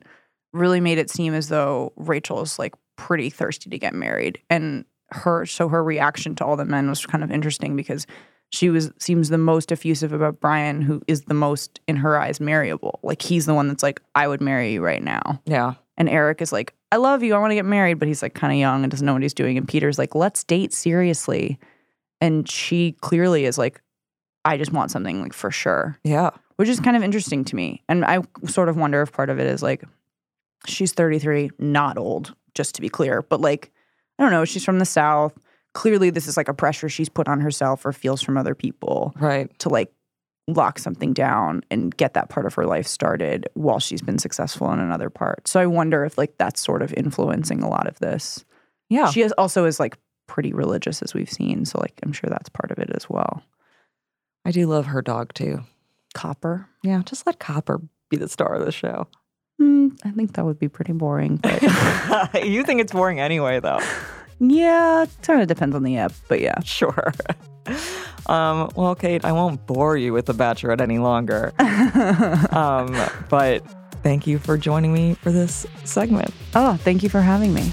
[0.53, 4.39] really made it seem as though Rachel is like pretty thirsty to get married.
[4.49, 8.05] And her, so her reaction to all the men was kind of interesting because
[8.51, 12.39] she was seems the most effusive about Brian, who is the most, in her eyes,
[12.39, 12.99] marryable.
[13.03, 15.41] Like he's the one that's like, I would marry you right now.
[15.45, 15.73] Yeah.
[15.97, 17.35] And Eric is like, I love you.
[17.35, 17.99] I want to get married.
[17.99, 19.57] But he's like kind of young and doesn't know what he's doing.
[19.57, 21.59] And Peter's like, let's date seriously.
[22.21, 23.81] And she clearly is like,
[24.45, 25.99] I just want something like for sure.
[26.03, 26.29] Yeah.
[26.55, 27.83] Which is kind of interesting to me.
[27.89, 29.83] And I sort of wonder if part of it is like,
[30.65, 33.21] she's 33, not old, just to be clear.
[33.21, 33.71] But like,
[34.17, 35.33] I don't know, she's from the South.
[35.75, 39.13] Clearly, this is like a pressure she's put on herself or feels from other people
[39.19, 39.47] Right.
[39.59, 39.91] to like
[40.47, 44.71] lock something down and get that part of her life started while she's been successful
[44.71, 45.47] in another part.
[45.47, 48.43] So I wonder if like that's sort of influencing a lot of this.
[48.89, 49.09] Yeah.
[49.11, 52.49] She is also is like pretty religious as we've seen, so like I'm sure that's
[52.49, 53.43] part of it as well.
[54.45, 55.61] I do love her dog too.
[56.13, 56.67] Copper.
[56.83, 57.01] Yeah.
[57.05, 59.07] Just let Copper be the star of the show.
[59.61, 61.61] Mm, I think that would be pretty boring, but
[62.45, 63.79] you think it's boring anyway, though.
[64.39, 66.59] yeah, it kind of depends on the app, but yeah.
[66.63, 67.13] Sure.
[68.27, 71.53] Um, well, Kate, I won't bore you with The Bachelorette any longer.
[72.55, 72.95] um,
[73.29, 73.63] but
[74.03, 76.31] thank you for joining me for this segment.
[76.53, 77.71] Oh, thank you for having me.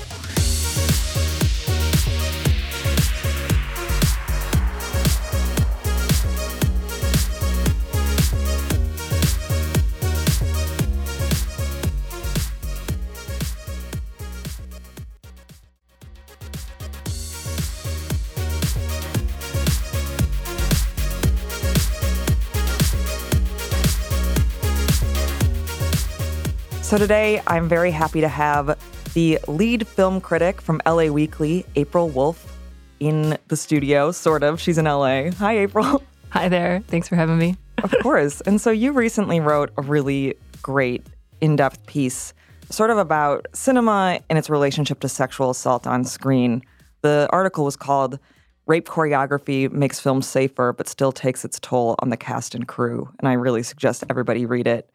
[26.93, 28.79] So today, I'm very happy to have
[29.15, 32.55] the lead film critic from LA Weekly, April Wolfe,
[33.01, 34.61] in the studio, sort of.
[34.61, 35.31] She's in LA.
[35.31, 36.03] Hi, April.
[36.29, 36.83] Hi there.
[36.89, 37.57] Thanks for having me.
[37.83, 38.43] of course.
[38.43, 41.07] And so you recently wrote a really great,
[41.41, 42.35] in depth piece,
[42.69, 46.61] sort of about cinema and its relationship to sexual assault on screen.
[47.01, 48.19] The article was called
[48.67, 53.09] Rape Choreography Makes Films Safer, but Still Takes Its Toll on the Cast and Crew.
[53.19, 54.91] And I really suggest everybody read it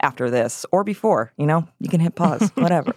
[0.00, 1.32] after this or before.
[1.36, 2.94] You know, you can hit pause, whatever.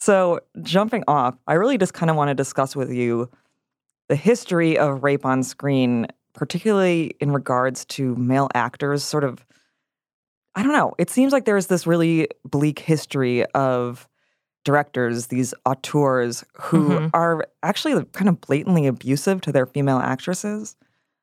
[0.00, 3.30] So, jumping off, I really just kind of want to discuss with you
[4.08, 9.44] the history of rape on screen, particularly in regards to male actors sort of
[10.56, 10.94] I don't know.
[10.98, 14.08] It seems like there's this really bleak history of
[14.64, 17.10] directors, these auteurs who Mhm.
[17.12, 20.76] are actually kind of blatantly abusive to their female actresses.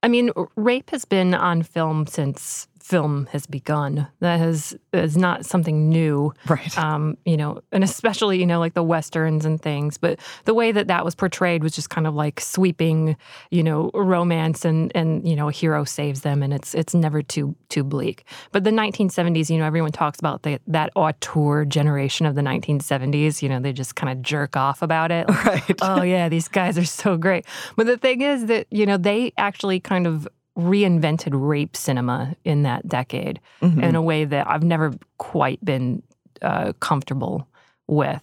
[0.03, 4.05] I mean, rape has been on film since film has begun.
[4.19, 6.77] That has is not something new, right?
[6.77, 9.97] Um, you know, and especially you know like the westerns and things.
[9.97, 13.15] But the way that that was portrayed was just kind of like sweeping,
[13.49, 17.21] you know, romance and and you know a hero saves them, and it's it's never
[17.21, 18.25] too too bleak.
[18.51, 23.41] But the 1970s, you know, everyone talks about the, that auteur generation of the 1970s.
[23.41, 25.29] You know, they just kind of jerk off about it.
[25.29, 25.79] Like, Right.
[25.81, 27.45] oh yeah, these guys are so great.
[27.77, 32.63] But the thing is that you know they actually kind of reinvented rape cinema in
[32.63, 33.83] that decade Mhm.
[33.83, 36.03] in a way that I've never quite been
[36.41, 37.47] uh, comfortable
[37.87, 38.21] with.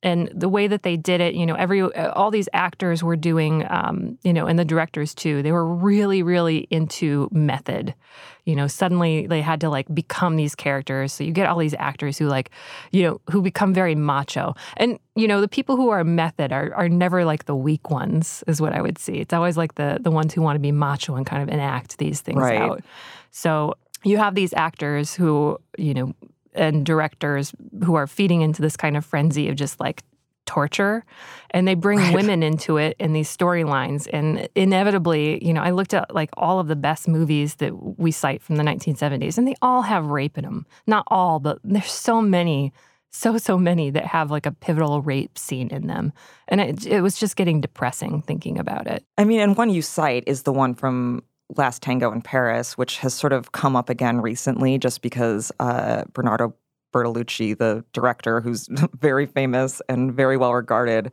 [0.00, 3.16] And the way that they did it, you know, every uh, all these actors were
[3.16, 5.42] doing, um, you know, and the directors too.
[5.42, 7.94] They were really, really into method.
[8.44, 11.12] You know, suddenly they had to like become these characters.
[11.12, 12.50] So you get all these actors who like,
[12.92, 14.54] you know, who become very macho.
[14.76, 18.44] And you know, the people who are method are are never like the weak ones,
[18.46, 19.14] is what I would see.
[19.14, 21.98] It's always like the the ones who want to be macho and kind of enact
[21.98, 22.62] these things Right.
[22.62, 22.82] out.
[23.32, 26.14] So you have these actors who, you know,
[26.58, 27.52] and directors
[27.84, 30.02] who are feeding into this kind of frenzy of just like
[30.46, 31.04] torture.
[31.50, 32.14] And they bring Right.
[32.14, 34.08] women into it in these storylines.
[34.12, 38.10] And inevitably you know i looked at like all of the best movies that we
[38.10, 41.90] cite from the 1970s and they all have rape in them not all but there's
[41.92, 42.72] so many
[43.10, 46.12] so so many that have like a pivotal rape scene in them.
[46.48, 49.02] And it, it was just getting depressing thinking about it.
[49.16, 51.22] I mean, and one you cite is the one from
[51.56, 56.04] Last Tango in Paris, which has sort of come up again recently just because uh,
[56.12, 56.54] Bernardo
[56.94, 61.10] Bertolucci, the director, who's very famous and very well regarded,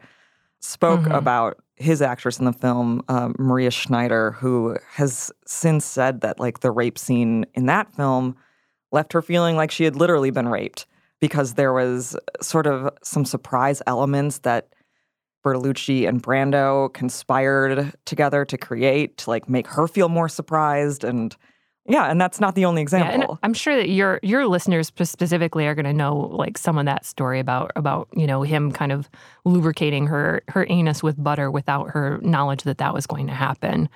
[0.60, 1.16] spoke Mhm.
[1.18, 6.62] about his actress in the film, uh, Maria Schneider, who has since said that like
[6.62, 8.36] the rape scene in that film
[8.92, 10.86] left her feeling like she had literally been raped
[11.20, 14.70] because there was sort of some surprise elements that
[15.46, 21.36] Bertolucci and Brando conspired together to create to like make her feel more surprised and
[21.88, 23.38] yeah, and that's not the only Yeah, example.
[23.44, 27.06] I'm sure that your your listeners specifically are going to know like some of that
[27.06, 29.08] story about about you know him kind of
[29.46, 33.88] lubricating her her anus with butter without her knowledge that that was going to happen.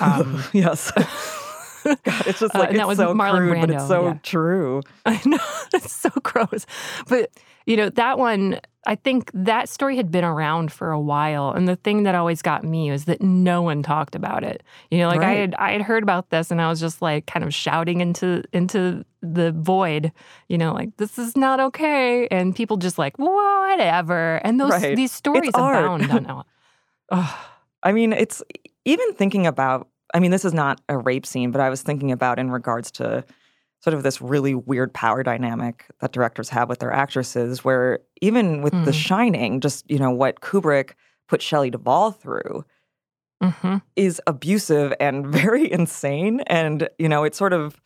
[0.00, 0.92] Um, yes.
[1.84, 4.18] God, it's just Uh, like that was so Marlon crude, but it's Brando, so yeah.
[4.22, 4.82] true.
[5.04, 5.38] I know
[5.74, 6.66] it's so gross,
[7.08, 7.30] but
[7.66, 8.60] you know that one.
[8.86, 12.42] I think that story had been around for a while, and the thing that always
[12.42, 14.62] got me was that no one talked about it.
[14.90, 17.24] You know, like I had I had heard about this, and I was just like
[17.26, 20.12] kind of shouting into into the void.
[20.48, 24.36] You know, like this is not okay, and people just like whatever.
[24.44, 24.96] And those Right.
[24.96, 26.02] these stories It's art.
[26.02, 26.44] abound on.
[27.82, 28.42] I mean, it's
[28.84, 32.12] even thinking about, I mean, this is not a rape scene, but I was thinking
[32.12, 33.24] about in regards to
[33.84, 38.62] sort of this really weird power dynamic that directors have with their actresses, where even
[38.62, 38.94] with The Mm.
[38.94, 40.92] Shining, just, you know, what Kubrick
[41.28, 42.64] put Shelley Duvall through
[43.42, 43.82] Mhm.
[43.94, 46.40] is abusive and very insane.
[46.46, 47.78] And, you know, it's sort of,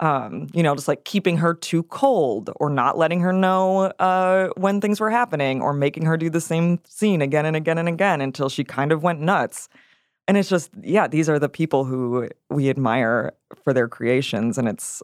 [0.00, 4.48] um, you know, just like keeping her too cold or not letting her know uh,
[4.58, 7.88] when things were happening or making her do the same scene again and again and
[7.88, 9.70] again until she kind of went nuts.
[10.28, 13.32] And it's just, yeah, these are the people who we admire
[13.64, 14.58] for their creations.
[14.58, 15.02] And it's,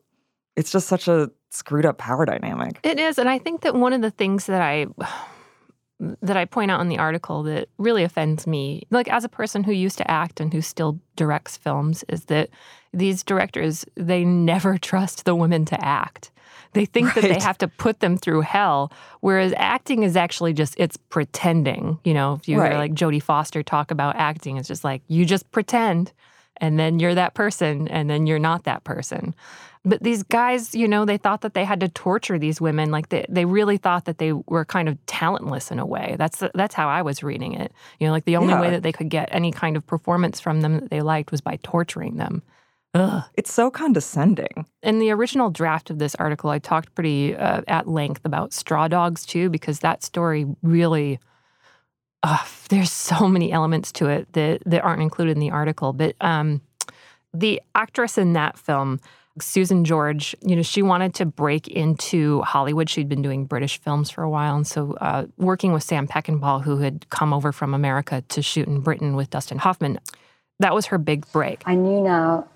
[0.57, 2.79] it's just such a screwed up power dynamic.
[2.83, 4.87] It is, and I think that one of the things that I
[6.21, 9.65] that I point out in the article that really offends me, like as a person
[9.65, 12.51] who used to act and who still directs films, is that
[12.93, 16.31] these directors they never trust the women to act.
[16.75, 20.75] They think that they have to put them through hell, whereas acting is actually just
[20.77, 21.99] it's pretending.
[22.05, 22.73] You know, if you Right.
[22.73, 26.13] hear like Jodie Foster talk about acting, it's just like you just pretend,
[26.61, 29.35] and then you're that person, and then you're not that person.
[29.85, 32.91] But these guys, you know, they thought that they had to torture these women.
[32.91, 36.17] Like they, they really thought that they were kind of talentless in a way.
[36.19, 37.73] That's that's how I was reading it.
[38.01, 40.61] You know, like the only way that they could get any kind of performance from
[40.61, 42.43] them that they liked was by torturing them.
[42.95, 43.23] Ugh.
[43.35, 44.67] It's so condescending.
[44.83, 48.89] In the original draft of this article, I talked pretty uh, at length about straw
[48.89, 51.21] dogs too, because that story really.
[52.27, 52.39] Uh,
[52.71, 55.93] there's so many elements to it that, that aren't included in the article.
[55.93, 56.61] But um,
[57.33, 58.99] the actress in that film,
[59.41, 62.91] Susan George, you know, she wanted to break into Hollywood.
[62.91, 64.57] She'd been doing British films for a while.
[64.57, 68.67] And so, uh, working with Sam Peckinpah, who had come over from America to shoot
[68.67, 70.01] in Britain with Dustin Hoffman,
[70.59, 71.63] that was her big break.
[71.65, 72.49] I knew now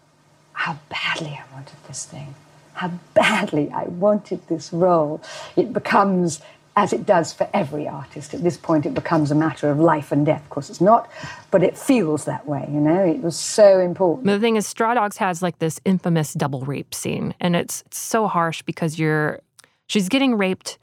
[0.52, 2.34] how badly I wanted this thing,
[2.72, 5.22] how badly I wanted this role.
[5.54, 6.40] It becomes
[6.80, 8.32] as it does for every artist.
[8.32, 10.42] At this point, it becomes a matter of life and death.
[10.44, 11.10] Of course, it's not,
[11.50, 13.04] but it feels that way, you know?
[13.04, 14.26] It was so important.
[14.26, 17.98] The thing is, Straw Dogs has like this infamous double rape scene, and it's, it's
[17.98, 19.40] so harsh because you're
[19.88, 20.78] she's getting raped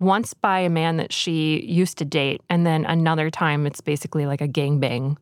[0.00, 4.24] once by a man that she used to date, and then another time it's basically
[4.24, 5.18] like a gangbang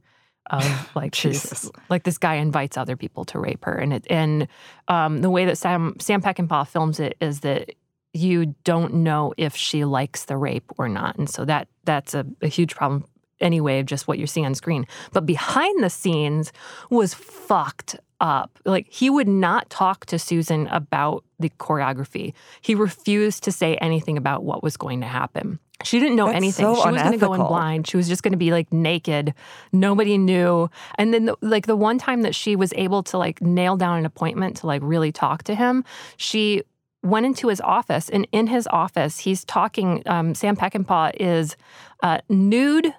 [0.51, 4.47] of like this like this guy invites other people to rape her, and it and
[4.87, 7.75] um, the way that Sam Sam Peckinpah films it is that
[8.13, 12.27] you don't know if she likes the rape or not, and so that that's a,
[12.43, 13.05] a huge problem
[13.41, 14.87] anyway of just what you're seeing on screen.
[15.13, 16.53] But behind the scenes
[16.91, 18.59] was fucked up.
[18.65, 22.33] Like he would not talk to Susan about the choreography.
[22.61, 25.59] He refused to say anything about what was going to happen.
[25.85, 26.65] She didn't know That's anything.
[26.65, 27.89] so she was going to go in blind.
[27.89, 29.35] She was just going to be like naked.
[29.73, 30.71] Nobody knew.
[30.97, 33.99] And then the, like the one time that she was able to like nail down
[33.99, 35.85] an appointment to like really talk to him,
[36.17, 36.63] she
[37.03, 41.57] went into his office and in his office he's talking um, sam peckinpah is
[42.03, 42.95] uh, nude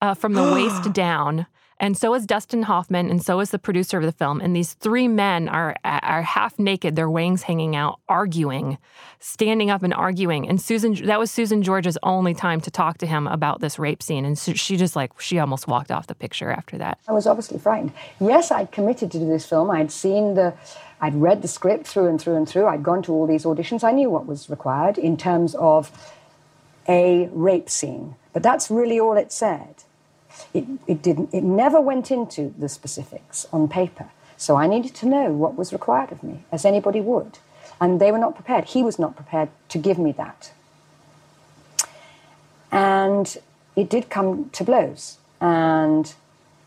[0.00, 1.46] uh, from the waist down
[1.80, 4.40] and so is Dustin Hoffman, and so is the producer of the film.
[4.40, 8.78] And these three men are are half naked, their wings hanging out, arguing,
[9.18, 10.48] standing up and arguing.
[10.48, 14.02] And Susan, that was Susan George's only time to talk to him about this rape
[14.02, 14.24] scene.
[14.24, 16.98] And so she just like she almost walked off the picture after that.
[17.08, 17.92] I was obviously frightened.
[18.20, 19.70] Yes, I'd committed to do this film.
[19.70, 20.54] I'd seen the,
[21.00, 22.66] I'd read the script through and through and through.
[22.66, 23.82] I'd gone to all these auditions.
[23.82, 25.90] I knew what was required in terms of
[26.88, 28.14] a rape scene.
[28.32, 29.84] But that's really all it said.
[30.52, 31.32] It, it didn't.
[31.32, 34.10] It never went into the specifics on paper.
[34.36, 37.38] So I needed to know what was required of me, as anybody would.
[37.80, 38.64] And they were not prepared.
[38.66, 40.52] He was not prepared to give me that.
[42.70, 43.36] And
[43.76, 45.18] it did come to blows.
[45.40, 46.12] And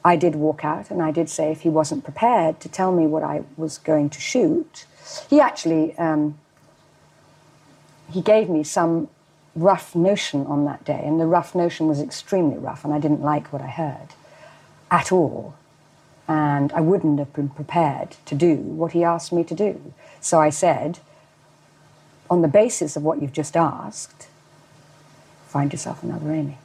[0.03, 3.05] I did walk out and I did say if he wasn't prepared to tell me
[3.05, 4.85] what I was going to shoot,
[5.29, 6.37] he actually um,
[8.09, 9.09] he gave me some
[9.57, 13.21] rough notion on that day, and the rough notion was extremely rough, and I didn't
[13.21, 14.09] like what I heard
[14.91, 15.55] at all.
[16.27, 19.93] And I wouldn't have been prepared to do what he asked me to do.
[20.19, 20.99] So I said,
[22.29, 24.27] on the basis of what you've just asked,
[25.47, 26.57] find yourself another Amy.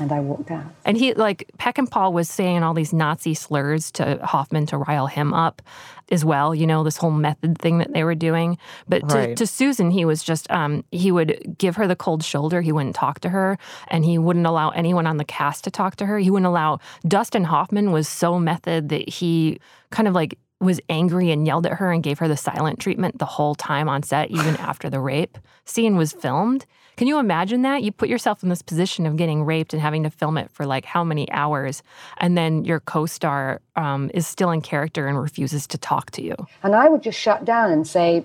[0.00, 0.64] And I walked out.
[0.84, 5.34] And he, like, Peckinpah was saying all these Nazi slurs to Hoffman to rile him
[5.34, 5.62] up
[6.10, 8.58] as well, you know, this whole method thing that they were doing.
[8.88, 9.36] But to, Right.
[9.36, 12.62] to Susan, he was just, um, he would give her the cold shoulder.
[12.62, 15.96] He wouldn't talk to her, and he wouldn't allow anyone on the cast to talk
[15.96, 16.18] to her.
[16.18, 21.30] He wouldn't allow, Dustin Hoffman was so method that he kind of like, was angry
[21.32, 24.30] and yelled at her and gave her the silent treatment the whole time on set,
[24.30, 26.66] even after the rape scene was filmed.
[27.02, 27.82] Can you imagine that?
[27.82, 30.66] You put yourself in this position of getting raped and having to film it for
[30.66, 31.82] like how many hours,
[32.18, 36.22] and then your co star um, is still in character and refuses to talk to
[36.22, 36.36] you.
[36.62, 38.22] And I would just shut down and say,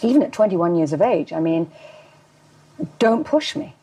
[0.00, 1.70] even at 21 years of age, I mean,
[2.98, 3.74] don't push me.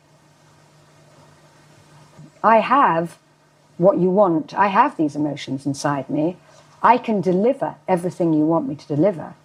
[2.43, 3.19] I have
[3.77, 4.51] what you want.
[4.55, 6.37] I have these emotions inside me.
[6.81, 9.35] I can deliver everything you want me to deliver.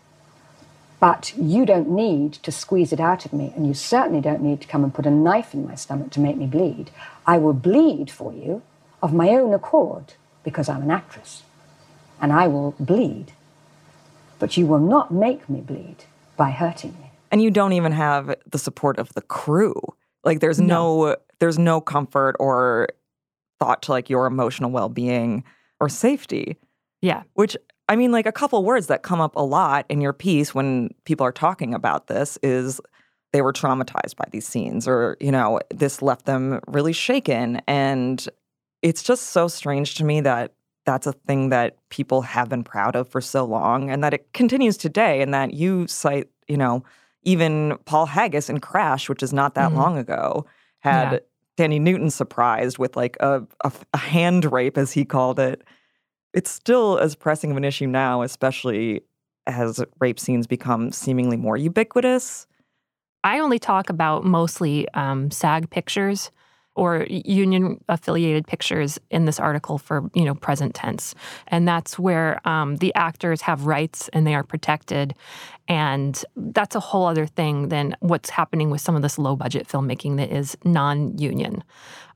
[1.05, 4.63] But you don't need to squeeze it out of me, and you certainly don't need
[4.63, 6.91] to come and put a knife in my stomach to make me bleed.
[7.27, 8.63] I will bleed for you
[9.03, 10.15] of my own accord
[10.45, 11.43] because I'm an actress,
[12.23, 13.33] and I will bleed.
[14.39, 15.99] But you will not make me bleed
[16.39, 17.11] by hurting me.
[17.31, 19.75] and you don't even have the support of the crew
[20.25, 22.89] like there's no, there's no comfort or
[23.61, 25.45] thought to like your emotional well-being
[25.81, 26.57] or safety
[27.03, 27.25] Yeah.
[27.35, 27.57] which
[27.89, 30.91] i mean like a couple words that come up a lot in your piece when
[31.05, 32.81] people are talking about this is
[33.33, 38.29] they were traumatized by these scenes or you know this left them really shaken and
[38.83, 40.53] it's just so strange to me that
[40.87, 44.31] that's a thing that people have been proud of for so long and that it
[44.35, 46.83] continues today and that you cite you know
[47.23, 49.77] even paul haggis in crash which is not that Mhm.
[49.77, 50.45] long ago
[50.81, 51.19] had Yeah.
[51.57, 55.63] Thandie Newton surprised with like a, a, a hand rape as he called it
[56.35, 59.03] it's still as pressing of an issue now especially
[59.47, 62.47] as rape scenes become seemingly more ubiquitous.
[63.23, 66.31] I only talk about mostly um, SAG pictures
[66.77, 71.15] or union affiliated pictures in this article for you know present tense.
[71.49, 75.15] And that's where um, the actors have rights and they are protected.
[75.67, 79.67] And that's a whole other thing than what's happening with some of this low budget
[79.67, 81.65] filmmaking that is non-union.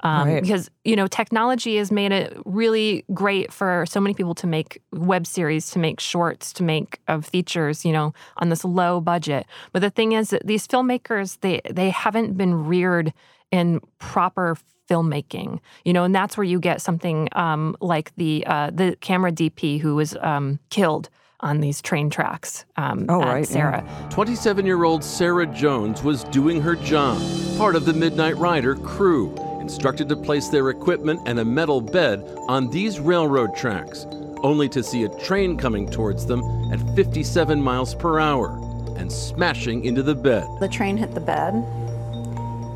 [0.01, 0.43] Um, Right.
[0.43, 4.81] because you know technology has made it really great for so many people to make
[4.93, 9.45] web series to make shorts to make of features you know on this low budget.
[9.73, 13.13] But the thing is that these filmmakers they they haven't been reared
[13.51, 14.57] in proper
[14.89, 19.31] filmmaking you know and that's where you get something um, like the uh, the camera
[19.31, 22.65] dp who was um, killed on these train tracks.
[22.77, 23.47] Um, Oh, at right.
[23.47, 23.85] Sarah.
[24.11, 27.17] 27 year old Sarah Jones was doing her job,
[27.57, 32.25] part of the Midnight Rider crew, instructed to place their equipment and a metal bed
[32.49, 34.05] on these railroad tracks,
[34.43, 36.43] only to see a train coming towards them
[36.73, 38.59] at 57 miles per hour
[38.97, 40.45] and smashing into the bed.
[40.59, 41.53] The train hit the bed.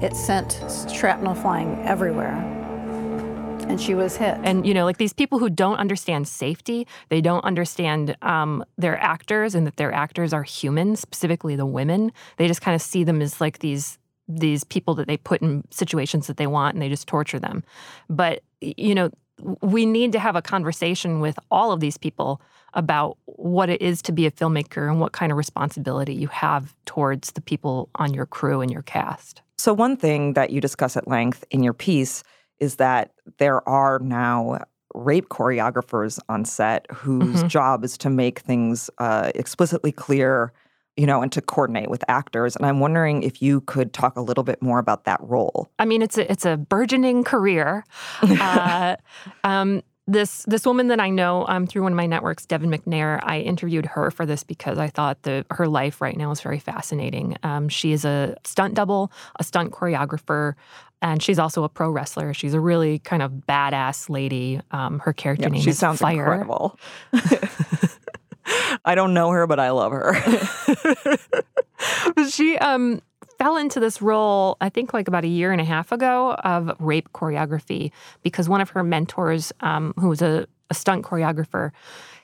[0.03, 0.61] It sent
[0.93, 2.35] shrapnel flying everywhere.
[3.69, 4.37] And she was hit.
[4.43, 8.99] And you know, like these people who don't understand safety, they don't understand um, their
[8.99, 12.11] actors and that their actors are human, specifically the women.
[12.37, 13.99] They just kind of see them as like these
[14.29, 17.63] these people that they put in situations that they want and they just torture them.
[18.09, 19.11] But you know,
[19.61, 22.41] we need to have a conversation with all of these people
[22.75, 26.75] about what it is to be a filmmaker and what kind of responsibility you have
[26.87, 29.43] towards the people on your crew and your cast.
[29.59, 32.23] So, one thing that you discuss at length in your piece
[32.61, 34.61] is that there are now
[34.95, 37.49] rape choreographers on set whose Mhm.
[37.49, 40.53] job is to make things uh, explicitly clear,
[40.97, 42.55] you know, and to coordinate with actors.
[42.57, 45.69] And I'm wondering if you could talk a little bit more about that role.
[45.79, 47.85] I mean, it's a it's a burgeoning career.
[48.23, 48.97] uh,
[49.45, 53.21] um, this this woman that I know um, through one of my networks, Deven MacNair,
[53.23, 56.59] I interviewed her for this because I thought that her life right now is very
[56.59, 57.37] fascinating.
[57.43, 60.55] Um, she is a stunt double, a stunt choreographer,
[61.01, 62.35] and she's also a pro wrestler.
[62.35, 64.61] She's a really kind of badass lady.
[64.73, 66.19] Um, her character Yeah, name she is sounds Fire.
[66.19, 66.79] incredible.
[68.85, 70.15] I don't know her, but I love her.
[72.31, 73.03] She um
[73.39, 76.71] fell into this role i think like about a year and a half ago of
[76.79, 77.91] rape choreography
[78.23, 81.73] because one of her mentors um, who was a, a stunt choreographer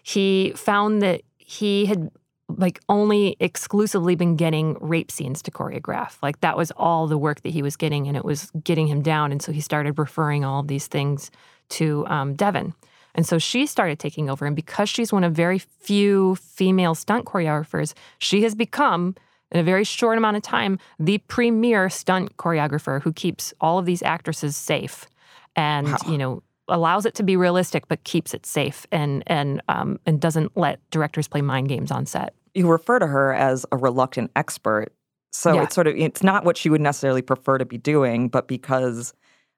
[0.05, 2.09] he found that he had
[2.57, 7.43] like only exclusively been getting rape scenes to choreograph like that was all the work
[7.43, 10.45] that he was getting and it was getting him down and so he started referring
[10.45, 11.33] all of these things
[11.69, 12.75] to um, Deven
[13.19, 17.25] and so she started taking over and because she's one of very few female stunt
[17.25, 19.17] choreographers she has become
[19.51, 23.87] in a very short amount of time, the premier stunt choreographer who keeps all of
[23.87, 25.07] these actresses safe
[25.57, 29.99] and, you know, allows it to be realistic but keeps it safe and and um,
[30.05, 32.35] and doesn't let directors play mind games on set.
[32.55, 34.93] you refer to her as a reluctant expert.
[35.33, 35.63] So Yeah.
[35.65, 39.15] it's sort of it's not what she would necessarily prefer to be doing, but because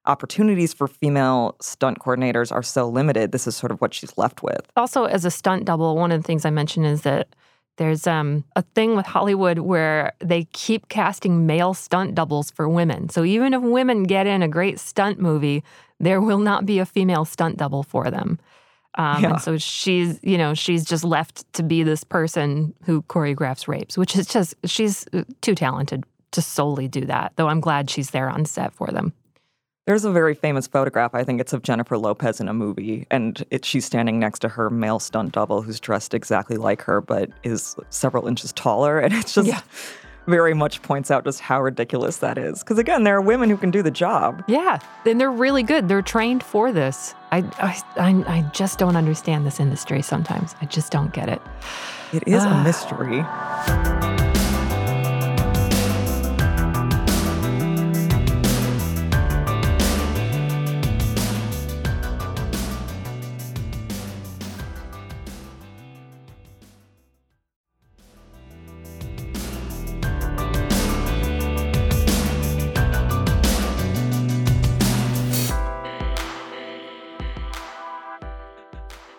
[0.06, 4.42] opportunities for female stunt coordinators are so limited, this is sort of what she's left
[4.42, 4.60] with.
[4.76, 7.28] Also, as a stunt double, one of the things I mentioned is that
[7.76, 13.08] there's um, a thing with Hollywood where they keep casting male stunt doubles for women.
[13.08, 15.64] So even if women get in a great stunt movie,
[15.98, 18.38] there will not be a female stunt double for them.
[18.96, 19.30] Um, Yeah.
[19.30, 23.96] And so she's, you know, she's just left to be this person who choreographs rapes,
[23.96, 27.32] which is just, she's uh, too talented to solely do that.
[27.36, 29.12] Though I'm glad she's there on set for them.
[29.90, 33.44] There's a very famous photograph, I think it's of Jennifer Lopez in a movie, and
[33.50, 37.28] it, she's standing next to her male stunt double who's dressed exactly like her, but
[37.42, 39.00] is several inches taller.
[39.00, 39.50] And it's just
[40.28, 42.60] very much points out just how ridiculous that is.
[42.60, 44.44] Because again, there are women who can do the job.
[44.46, 45.88] Yeah, and they're really good.
[45.88, 47.12] They're trained for this.
[47.32, 50.54] I, I, I, I just don't understand this industry sometimes.
[50.60, 51.42] I just don't get it.
[52.12, 52.60] It is Ah.
[52.60, 54.09] a mystery.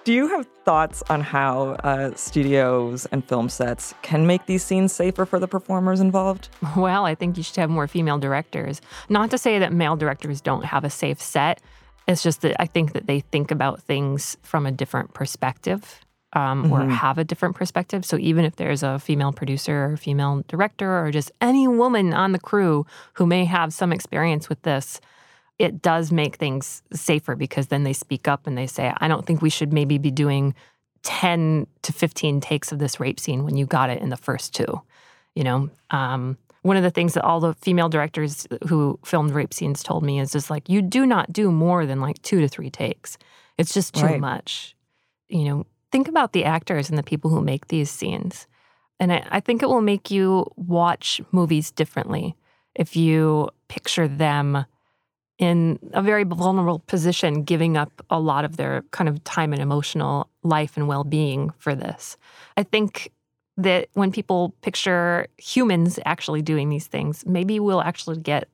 [0.03, 4.91] Do you have thoughts on how uh, studios and film sets can make these scenes
[4.91, 6.49] safer for the performers involved?
[6.75, 8.81] Well, I think you should have more female directors.
[9.09, 11.61] Not to say that male directors don't have a safe set.
[12.07, 15.99] It's just that I think that they think about things from a different perspective
[16.33, 16.89] um, or Mhm.
[16.91, 18.03] have a different perspective.
[18.05, 22.31] So even if there's a female producer or female director or just any woman on
[22.31, 22.85] the crew
[23.15, 24.99] who may have some experience with this,
[25.61, 29.25] it does make things safer because then they speak up and they say, I don't
[29.25, 30.53] think we should maybe be doing
[31.03, 34.53] 10 to 15 takes of this rape scene when you got it in the first
[34.53, 34.81] two.
[35.35, 39.53] You know, um, one of the things that all the female directors who filmed rape
[39.53, 42.47] scenes told me is just like, you do not do more than like two to
[42.47, 43.17] three takes.
[43.57, 44.19] It's just too Right.
[44.19, 44.75] much.
[45.29, 48.47] You know, think about the actors and the people who make these scenes.
[48.99, 52.35] And I, I think it will make you watch movies differently
[52.75, 54.65] if you picture them
[55.41, 59.61] in a very vulnerable position, giving up a lot of their kind of time and
[59.61, 62.15] emotional life and well being for this.
[62.55, 63.11] I think
[63.57, 68.47] that when people picture humans actually doing these things, maybe we'll actually get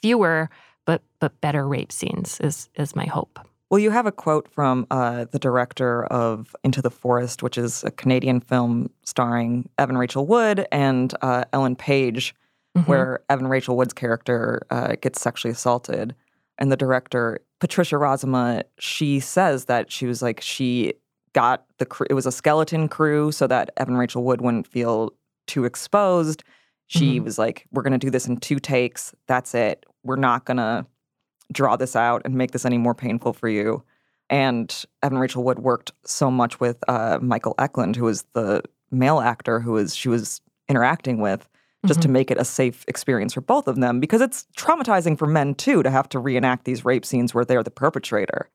[0.00, 0.48] fewer
[0.86, 3.40] but but better rape scenes is is my hope.
[3.68, 7.84] Well, you have a quote from uh, the director of Into the Forest, which is
[7.84, 12.34] a Canadian film starring Evan Rachel Wood and uh, Ellen Page,
[12.76, 12.86] Mhm.
[12.86, 16.14] where Evan Rachel Wood's character uh, gets sexually assaulted.
[16.58, 20.94] And the director, Patricia Rozema, she says that she was like, she
[21.32, 25.12] got the crew, it was a skeleton crew so that Evan Rachel Wood wouldn't feel
[25.46, 26.42] too exposed.
[26.88, 27.24] She Mhm.
[27.24, 29.14] was like, we're going to do this in two takes.
[29.26, 29.84] That's it.
[30.02, 30.86] We're not going to
[31.52, 33.82] draw this out and make this any more painful for you.
[34.30, 39.20] And Evan Rachel Wood worked so much with uh, Michael Eklund, who was the male
[39.20, 41.48] actor who was she was interacting with,
[41.86, 42.12] just to Mhm.
[42.12, 45.82] make it a safe experience for both of them because it's traumatizing for men too
[45.82, 48.48] to have to reenact these rape scenes where they're the perpetrator.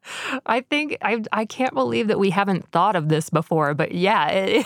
[0.45, 4.28] I think I I can't believe that we haven't thought of this before, but yeah,
[4.30, 4.65] it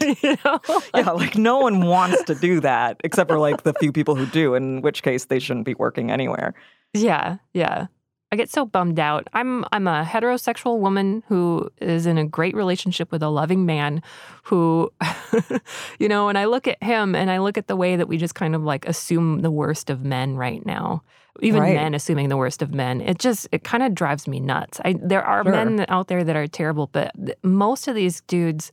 [0.00, 0.16] is.
[0.24, 0.60] You know?
[0.94, 4.26] yeah, like no one wants to do that except for like the few people who
[4.26, 6.54] do, in which case they shouldn't be working anywhere.
[6.96, 7.86] Yeah, yeah.
[8.34, 9.28] I get so bummed out.
[9.32, 14.02] I'm I'm a heterosexual woman who is in a great relationship with a loving man
[14.42, 14.92] who
[16.00, 18.16] you know, and I look at him and I look at the way that we
[18.16, 21.04] just kind of like assume the worst of men right now.
[21.40, 21.76] Even Right.
[21.76, 23.00] men assuming the worst of men.
[23.00, 24.80] It just it kind of drives me nuts.
[24.84, 25.52] I there are Sure.
[25.52, 27.12] men out there that are terrible, but
[27.44, 28.72] most of these dudes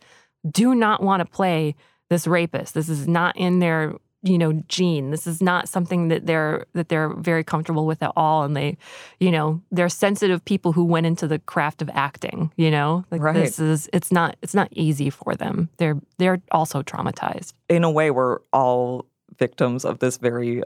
[0.49, 1.75] do not want to play
[2.09, 2.73] this rapist.
[2.73, 3.93] This is not in their
[4.23, 5.11] you know gene.
[5.11, 8.43] This is not something that they're that they're very comfortable with at all.
[8.43, 8.77] And they
[9.19, 13.05] you know they're sensitive people who went into the craft of acting you know?
[13.11, 13.35] Like Right.
[13.35, 15.69] this is it's not it's not easy for them.
[15.77, 17.53] They're they're also traumatized.
[17.69, 19.05] In a way, we're all
[19.37, 20.63] victims of this very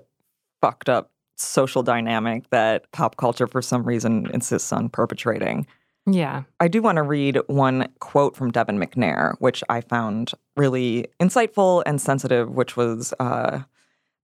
[0.61, 5.67] fucked up social dynamic that pop culture, for some reason, insists on perpetrating.
[6.07, 11.07] Yeah I do want to read one quote from Deven MacNair, which I found really
[11.19, 13.61] insightful and sensitive, which was uh,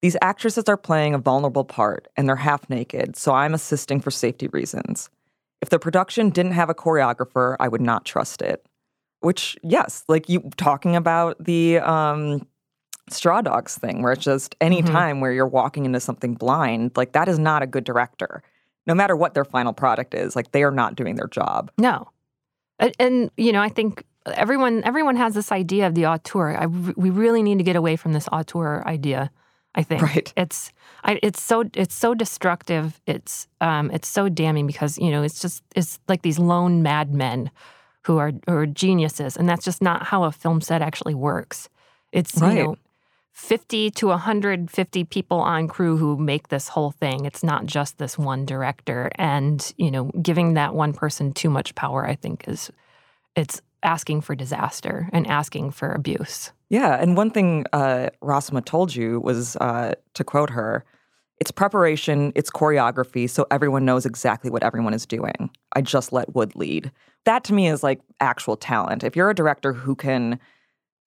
[0.01, 4.11] These actresses are playing a vulnerable part and they're half naked, so I'm assisting for
[4.11, 5.09] safety reasons.
[5.61, 8.65] If the production didn't have a choreographer, I would not trust it.
[9.21, 12.47] Which, yes, like you talking about the um,
[13.09, 14.87] Straw Dogs thing, where it's just any Mhm.
[14.91, 18.41] time where you're walking into something blind, like that is not a good director.
[18.87, 21.71] No matter what their final product is, like they are not doing their job.
[21.77, 22.09] no
[22.79, 26.65] and, and you know i think everyone everyone has this idea of the auteur I,
[26.67, 29.29] we really need to get away from this auteur idea
[29.75, 30.33] i think Right.
[30.35, 30.71] it's
[31.03, 35.39] I, it's so it's so destructive it's um it's so damning because you know it's
[35.41, 37.51] just it's like these lone madmen
[38.05, 41.69] who are who are geniuses and that's just not how a film set actually works
[42.11, 42.57] it's Right.
[42.57, 42.75] you know
[43.33, 48.17] 50 to 150 people on crew who make this whole thing it's not just this
[48.17, 52.71] one director and you know giving that one person too much power i think is
[53.35, 58.95] it's asking for disaster and asking for abuse Yeah, and one thing uh, Rozema told
[58.95, 60.85] you was uh, to quote her,
[61.39, 65.49] "It's preparation, it's choreography, so everyone knows exactly what everyone is doing.
[65.75, 66.91] I just let Wood lead."
[67.25, 69.03] That to me is like actual talent.
[69.03, 70.39] If you're a director who can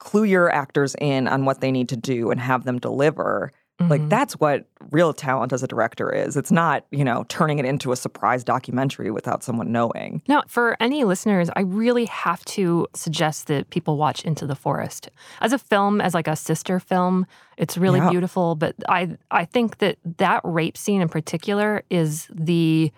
[0.05, 3.51] clue your actors in on what they need to do and have them deliver,
[3.81, 4.09] like Mhm.
[4.11, 6.37] that's what real talent as a director is.
[6.37, 10.23] It's not, you know, turning it into a surprise documentary without someone knowing.
[10.29, 15.09] Now, for any listeners, I really have to suggest that people watch Into the Forest.
[15.41, 17.27] As a film, as like a sister film,
[17.57, 18.11] it's really Yeah.
[18.11, 22.93] beautiful, but I I think that that rape scene in particular is the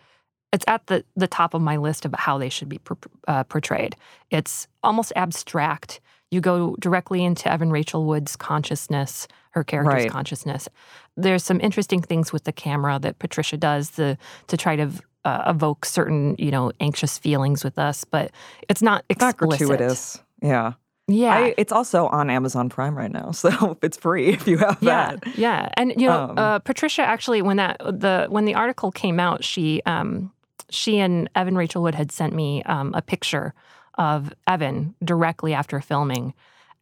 [0.53, 2.97] it's at the the top of my list of how they should be per,
[3.29, 3.97] uh, portrayed.
[4.31, 6.01] It's almost abstract.
[6.31, 10.11] You go directly into Evan Rachel Wood's consciousness, her character's Right.
[10.11, 10.69] consciousness.
[11.17, 14.19] There's some interesting things with the camera that Patricia does the,
[14.49, 14.91] to try to
[15.25, 18.31] uh, evoke certain, you know, anxious feelings with us, but
[18.69, 19.67] it's not It's not explicit.
[19.69, 20.21] gratuitous.
[20.43, 20.73] Yeah.
[21.09, 21.35] Yeah.
[21.35, 25.13] I, it's also on Amazon Prime right now, so it's free if you have yeah,
[25.17, 25.39] that.
[25.39, 29.21] yeah, and you know, Um, uh, Patricia actually, when that the when the article came
[29.21, 30.33] out, she um,
[30.69, 33.55] she and Evan Rachel Wood had sent me um, a picture
[33.97, 36.35] of Evan directly after filming,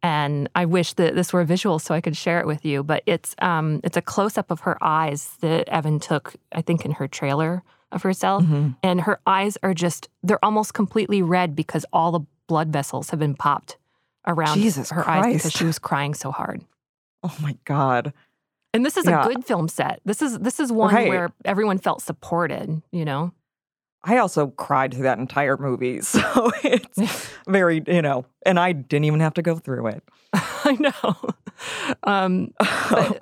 [0.03, 2.83] and I wish that this were visual so I could share it with you.
[2.83, 6.85] But it's um, it's a close up of her eyes that Evan took, I think,
[6.85, 8.75] in her trailer of herself, Mhm.
[8.83, 13.19] and her eyes are just they're almost completely red because all the blood vessels have
[13.19, 13.77] been popped
[14.27, 16.63] around Jesus her eyes because she was crying so hard.
[17.23, 18.13] Oh my god.
[18.73, 19.23] And this is Yeah.
[19.23, 20.01] a good film set.
[20.03, 21.07] This is this is one Right.
[21.07, 23.31] where everyone felt supported, you know.
[24.07, 26.21] I also cried through that entire movie, so
[26.63, 30.03] it's very, you know, and I didn't even have to go through it.
[30.33, 31.15] I know.
[32.03, 32.51] Um
[32.89, 33.21] but,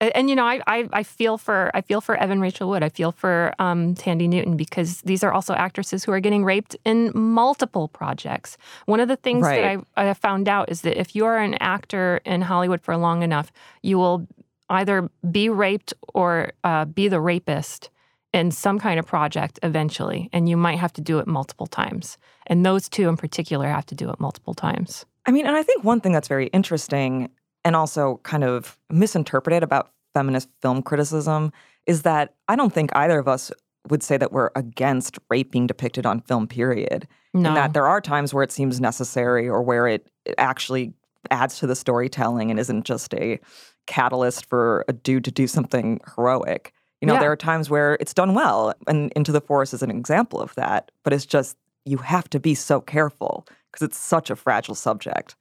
[0.14, 2.82] and, you know, I, I I feel for I feel for Evan Rachel Wood.
[2.82, 6.76] I feel for um, Thandie Newton because these are also actresses who are getting raped
[6.84, 8.56] in multiple projects.
[8.86, 9.84] One of the things Right.
[9.96, 12.96] that I, I found out is that if you are an actor in Hollywood for
[12.96, 13.50] long enough,
[13.82, 14.26] you will
[14.68, 17.90] either be raped or uh, be the rapist
[18.36, 22.18] in some kind of project eventually, and you might have to do it multiple times.
[22.46, 25.06] And those two in particular have to do it multiple times.
[25.24, 27.30] I mean, and I think one thing that's very interesting
[27.64, 31.50] and also kind of misinterpreted about feminist film criticism
[31.86, 33.50] is that I don't think either of us
[33.88, 37.08] would say that we're against rape being depicted on film, period.
[37.32, 37.48] No.
[37.48, 40.92] And that there are times where it seems necessary or where it, it actually
[41.30, 43.40] adds to the storytelling and isn't just a
[43.86, 46.72] catalyst for a dude to do something heroic.
[47.00, 47.20] You know, Yeah.
[47.20, 50.54] there are times where it's done well, and Into the Forest is an example of
[50.54, 50.90] that.
[51.02, 55.36] But it's just, you have to be so careful because it's such a fragile subject.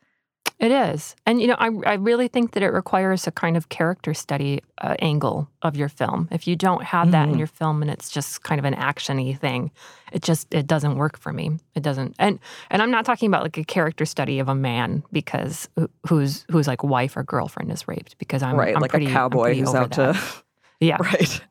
[0.58, 1.18] It is.
[1.26, 4.62] And, you know, I, I really think that it requires a kind of character study
[4.78, 6.30] uh, angle of your film.
[6.32, 7.40] If you don't have that in Mhm.
[7.40, 9.72] your film and it's just kind of an action-y thing,
[10.14, 11.60] it just, it doesn't work for me.
[11.76, 12.16] It doesn't.
[12.20, 12.40] And,
[12.70, 16.46] and I'm not talking about like a character study of a man because who- who's,
[16.50, 19.56] whose like wife or girlfriend is raped because I'm, right, I'm like pretty, a cowboy
[19.56, 20.16] who's out that.
[20.16, 20.22] to.
[20.86, 20.98] Yeah.
[21.02, 21.42] Right.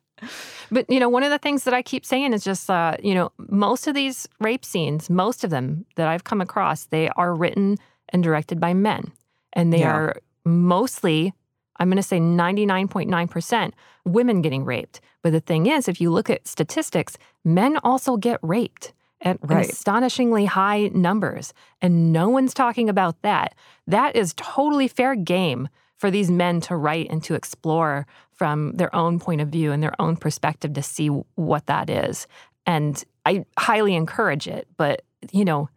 [0.71, 3.13] But you know, one of the things that I keep saying is just, uh, you
[3.13, 7.35] know, most of these rape scenes, most of them that I've come across, they are
[7.35, 7.77] written
[8.09, 9.11] and directed by men,
[9.53, 9.93] and they Yeah.
[9.93, 11.33] are mostly,
[11.79, 13.73] I'm going to say, ninety nine point nine percent
[14.05, 15.01] women getting raped.
[15.21, 19.69] But the thing is, if you look at statistics, men also get raped at Right.
[19.69, 23.53] astonishingly high numbers, and no one's talking about that.
[23.87, 25.67] That is totally fair game
[25.97, 29.81] for these men to write and to explore from their own point of view and
[29.81, 32.27] their own perspective to see what that is.
[32.65, 35.69] And I highly encourage it, but you know,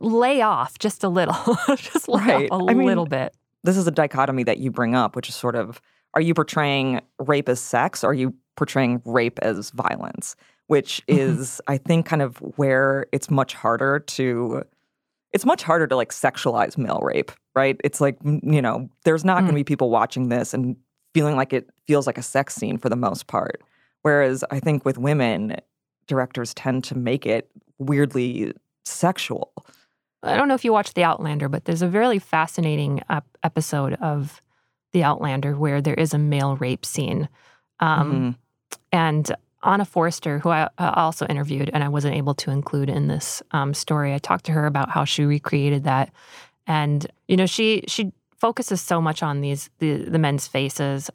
[0.00, 2.50] lay off just a little, just lay Right.
[2.50, 3.34] off a I mean, little bit.
[3.64, 5.80] This is a dichotomy that you bring up, which is sort of
[6.14, 10.36] are you portraying rape as sex or are you portraying rape as violence?
[10.66, 11.40] Which Mm-hmm.
[11.40, 14.64] is, I think, kind of where it's much harder to.
[15.32, 17.80] It's much harder to like sexualize male rape, right?
[17.84, 19.40] It's like, you know, there's not Mm.
[19.40, 20.76] going to be people watching this and
[21.14, 23.62] feeling like it feels like a sex scene for the most part.
[24.02, 25.56] Whereas I think with women,
[26.06, 28.52] directors tend to make it weirdly
[28.84, 29.52] sexual.
[30.22, 33.94] I don't know if you watched The Outlander, but there's a really fascinating ep- episode
[33.94, 34.40] of
[34.92, 37.28] The Outlander where there is a male rape scene.
[37.80, 38.36] Um, Mhm.
[38.92, 39.32] And
[39.64, 43.42] Anna Foerster, who I uh, also interviewed and I wasn't able to include in this
[43.52, 46.10] um, story, I talked to her about how she recreated that.
[46.66, 51.10] And, you know, she she focuses so much on these the, the men's faces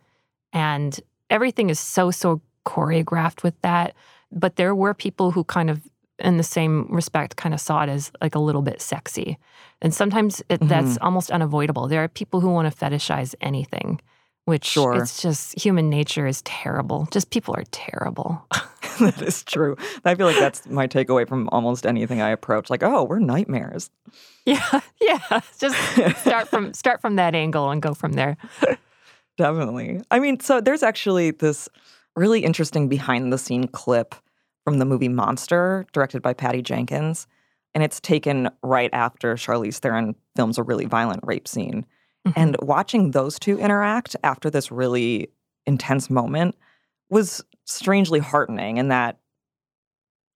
[0.53, 3.93] and everything is so, so choreographed with that.
[4.31, 5.81] But there were people who kind of
[6.19, 9.37] in the same respect kind of saw it as like a little bit sexy.
[9.81, 11.03] And sometimes it, that's Mhm.
[11.03, 11.87] almost unavoidable.
[11.87, 14.01] There are people who want to fetishize anything,
[14.47, 14.95] which Sure.
[14.95, 17.05] it's just human nature is terrible.
[17.11, 18.47] Just people are terrible.
[19.01, 19.75] that is true.
[20.05, 22.69] I feel like that's my takeaway from almost anything I approach.
[22.69, 23.89] Like, oh, we're nightmares.
[24.45, 25.41] yeah, yeah.
[25.59, 25.75] Just
[26.21, 28.37] start from start from that angle and go from there.
[29.37, 29.99] Definitely.
[30.11, 31.67] I mean, so there's actually this
[32.15, 34.15] really interesting behind the scene clip
[34.63, 37.27] from the movie Monster, directed by Patty Jenkins.
[37.73, 41.85] And it's taken right after Charlize Theron films a really violent rape scene.
[42.35, 45.29] And watching those two interact after this really
[45.65, 46.55] intense moment
[47.09, 49.17] was strangely heartening in that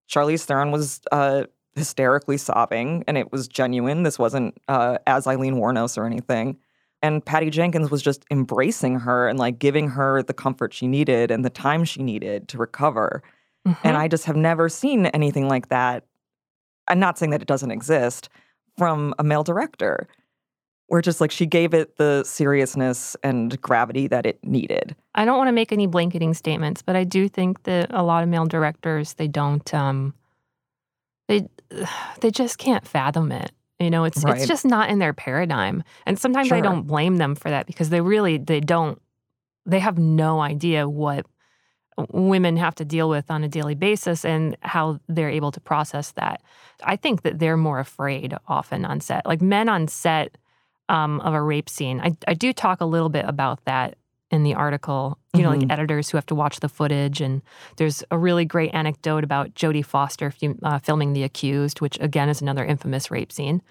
[0.10, 4.04] Charlize Theron was uh, hysterically sobbing and it was genuine.
[4.04, 6.58] This wasn't uh, as Aileen Wuornos or anything.
[7.02, 11.32] And Patty Jenkins was just embracing her and like giving her the comfort she needed
[11.32, 13.24] and the time she needed to recover.
[13.84, 16.06] And I just have never seen anything like that.
[16.88, 18.30] I'm not saying that it doesn't exist
[18.78, 20.08] from a male director,
[20.92, 24.94] where just like she gave it the seriousness and gravity that it needed.
[25.16, 28.24] I don't want to make any blanketing statements, but I do think that a lot
[28.24, 30.14] of male directors they don't um
[31.30, 31.48] they
[32.20, 33.54] they just can't fathom it.
[33.80, 34.36] You know, it's Right.
[34.36, 35.82] it's just not in their paradigm.
[36.06, 39.02] And sometimes I don't blame them for that because they really they don't
[39.66, 41.26] they have no idea what
[42.10, 46.12] women have to deal with on a daily basis and how they're able to process
[46.14, 46.42] that.
[46.84, 49.26] I think that they're more afraid often on set.
[49.26, 50.38] Like men on set
[50.92, 52.00] um, of a rape scene.
[52.02, 53.96] I, I do talk a little bit about that
[54.30, 55.18] in the article.
[55.34, 55.62] You know, Mhm.
[55.62, 57.42] like editors who have to watch the footage, and
[57.78, 60.34] there's a really great anecdote about Jodie Foster
[60.64, 63.62] uh, filming The Accused, which again is another infamous rape scene,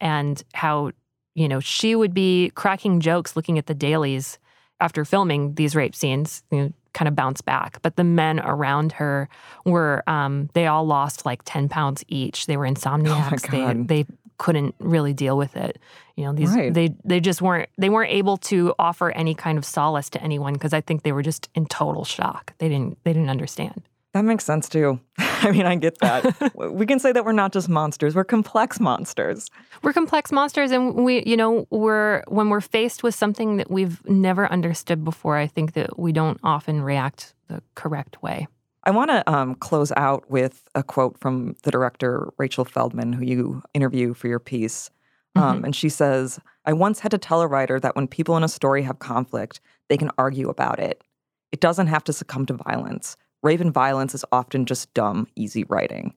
[0.00, 0.90] and how
[1.34, 4.38] you know she would be cracking jokes looking at the dailies
[4.80, 6.42] after filming these rape scenes.
[6.50, 9.28] You know, kind of bounce back, but the men around her
[9.64, 12.46] were um, they all lost like ten pounds each.
[12.46, 13.48] They were insomniacs.
[13.50, 13.86] God.
[13.88, 14.06] they they
[14.38, 15.78] couldn't really deal with it.
[16.16, 16.72] You know, these Right.
[16.72, 20.52] they they just weren't they weren't able to offer any kind of solace to anyone
[20.54, 22.52] because I think they were just in total shock.
[22.58, 23.82] They didn't they didn't understand.
[24.12, 25.00] That makes sense too.
[25.18, 26.52] I mean, I get that.
[26.72, 29.50] we can say that we're not just monsters, we're complex monsters.
[29.82, 34.04] We're complex monsters and we you know, we're when we're faced with something that we've
[34.08, 38.46] never understood before, I think that we don't often react the correct way.
[38.84, 43.24] I want to um, close out with a quote from the director, Rachel Feldman, who
[43.24, 44.90] you interview for your piece.
[45.36, 45.64] Um, Mhm.
[45.64, 48.48] And she says, I once had to tell a writer that when people in a
[48.48, 51.02] story have conflict, they can argue about it.
[51.50, 53.16] It doesn't have to succumb to violence.
[53.42, 56.14] Raven violence is often just dumb, easy writing.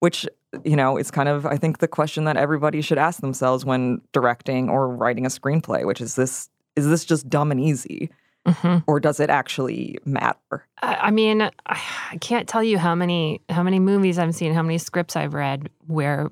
[0.00, 0.26] Which,
[0.64, 4.00] you know, is kind of, I think, the question that everybody should ask themselves when
[4.12, 8.10] directing or writing a screenplay, which is this is this just dumb and easy?
[8.46, 8.78] Mm-hmm.
[8.86, 10.66] Or does it actually matter?
[10.82, 14.62] I mean, I I can't tell you how many how many movies I've seen, how
[14.62, 16.28] many scripts I've read where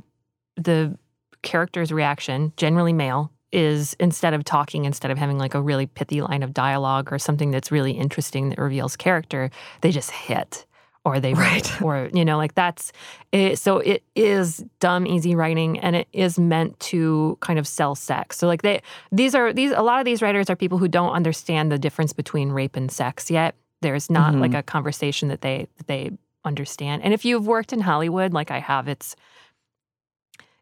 [0.57, 0.97] the
[1.43, 6.21] character's reaction, generally male, is instead of talking, instead of having like a really pithy
[6.21, 9.51] line of dialogue or something that's really interesting that reveals character,
[9.83, 10.67] they just hit
[11.09, 12.93] or they write or you know like that's
[13.33, 17.95] it, so it is dumb easy writing and it is meant to kind of sell
[17.95, 18.81] sex so like they
[19.11, 22.13] these are these a lot of these writers are people who don't understand the difference
[22.13, 24.59] between rape and sex yet there's not like Mhm.
[24.59, 26.11] a conversation that they that they
[26.45, 29.17] understand and if you've worked in hollywood like i have it's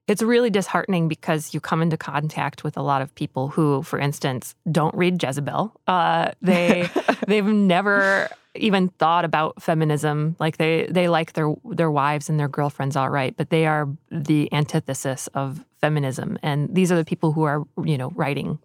[0.09, 3.99] it's really disheartening because you come into contact with a lot of people who, for
[3.99, 5.73] instance, don't read Jezebel.
[5.89, 6.89] Uh, they
[7.27, 8.29] they've never
[8.59, 10.37] even thought about feminism.
[10.39, 13.89] Like they they like their their wives and their girlfriends, all right, but they are
[14.11, 16.39] the antithesis of feminism.
[16.43, 18.59] And these are the people who are you know writing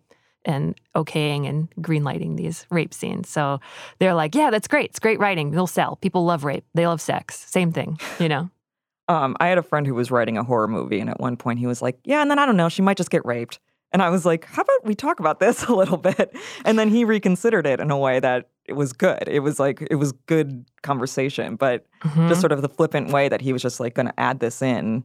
[0.46, 3.30] and okaying and greenlighting these rape scenes.
[3.30, 3.60] So
[4.00, 4.89] they're like, yeah, that's great.
[4.89, 5.52] It's great writing.
[5.52, 5.98] They'll sell.
[5.98, 6.66] People love rape.
[6.74, 7.38] They love sex.
[7.38, 8.50] Same thing, you know.
[9.08, 11.60] Um, I had a friend who was writing a horror movie, and at one point
[11.60, 13.60] he was like, "Yeah," and then I don't know, she might just get raped.
[13.94, 16.36] And I was like, "How about we talk about this a little bit?"
[16.66, 19.24] And then he reconsidered it in a way that it was good.
[19.28, 22.28] It was like it was good conversation, but Mhm.
[22.30, 24.62] just sort of the flippant way that he was just like going to add this
[24.62, 25.04] in,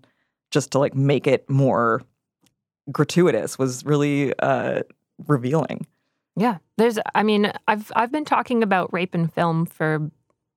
[0.51, 2.01] just to like make it more
[2.93, 4.82] gratuitous, was really uh,
[5.26, 5.87] revealing.
[6.37, 6.99] Yeah, there's.
[7.14, 10.11] I mean, I've I've been talking about rape in film for,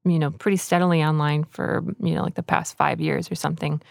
[0.03, 3.81] you know, pretty steadily online for you know like the past five years or something,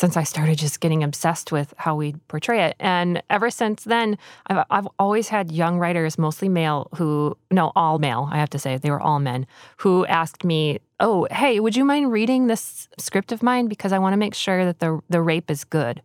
[0.00, 2.74] since I started just getting obsessed with how we portray it.
[2.80, 7.98] And ever since then, I've I've always had young writers, mostly male, who no, all
[7.98, 8.26] male.
[8.32, 9.46] I have to say they were all men
[9.82, 13.98] who asked me, "Oh, hey, would you mind reading this script of mine because I
[13.98, 16.00] want to make sure that the the rape is good."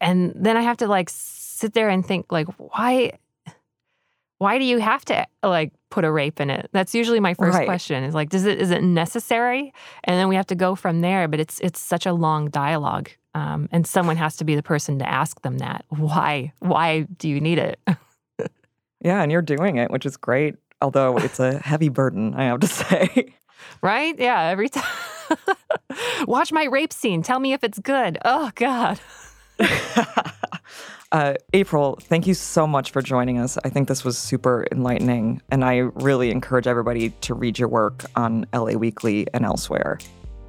[0.00, 3.12] And then I have to like sit there and think like, why
[4.38, 6.68] why do you have to like put a rape in it?
[6.72, 7.66] That's usually my first Right.
[7.66, 8.04] question.
[8.04, 9.72] Is like, does it is it necessary?
[10.04, 11.28] And then we have to go from there.
[11.28, 14.98] But it's it's such a long dialogue, um, and someone has to be the person
[15.00, 15.84] to ask them that.
[15.88, 17.78] Why why do you need it?
[19.00, 20.54] Yeah, and you're doing it, which is great.
[20.80, 23.34] Although it's a heavy burden, I have to say.
[23.82, 24.18] right?
[24.18, 24.44] Yeah.
[24.44, 24.82] Every time.
[26.26, 27.22] Watch my rape scene.
[27.22, 28.18] Tell me if it's good.
[28.24, 28.98] Oh God.
[31.12, 33.56] Uh, April, thank you so much for joining us.
[33.64, 38.04] I think this was super enlightening, and I really encourage everybody to read your work
[38.16, 40.00] on LA Weekly and elsewhere.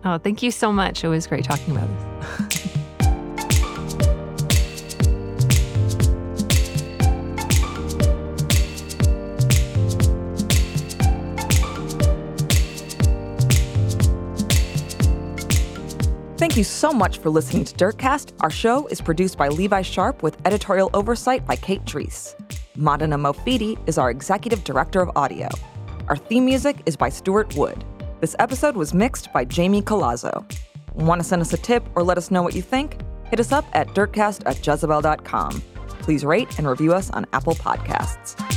[0.06, 1.04] Oh, thank you so much.
[1.04, 1.88] It was great talking about
[2.50, 2.65] this.
[16.38, 18.34] Thank you so much for listening to Dirtcast.
[18.42, 22.36] Our show is produced by Levi Sharp with editorial oversight by Kate Dries.
[22.78, 25.48] Madana Mofidi is our executive director of audio.
[26.10, 27.86] Our theme music is by Stuart Wood.
[28.20, 30.46] This episode was mixed by Jamie Colazzo.
[30.94, 32.98] Want to send us a tip or let us know what you think?
[33.28, 35.62] Hit us up at dirtcast at jezebel.com.
[36.02, 38.55] Please rate and review us on Apple Podcasts.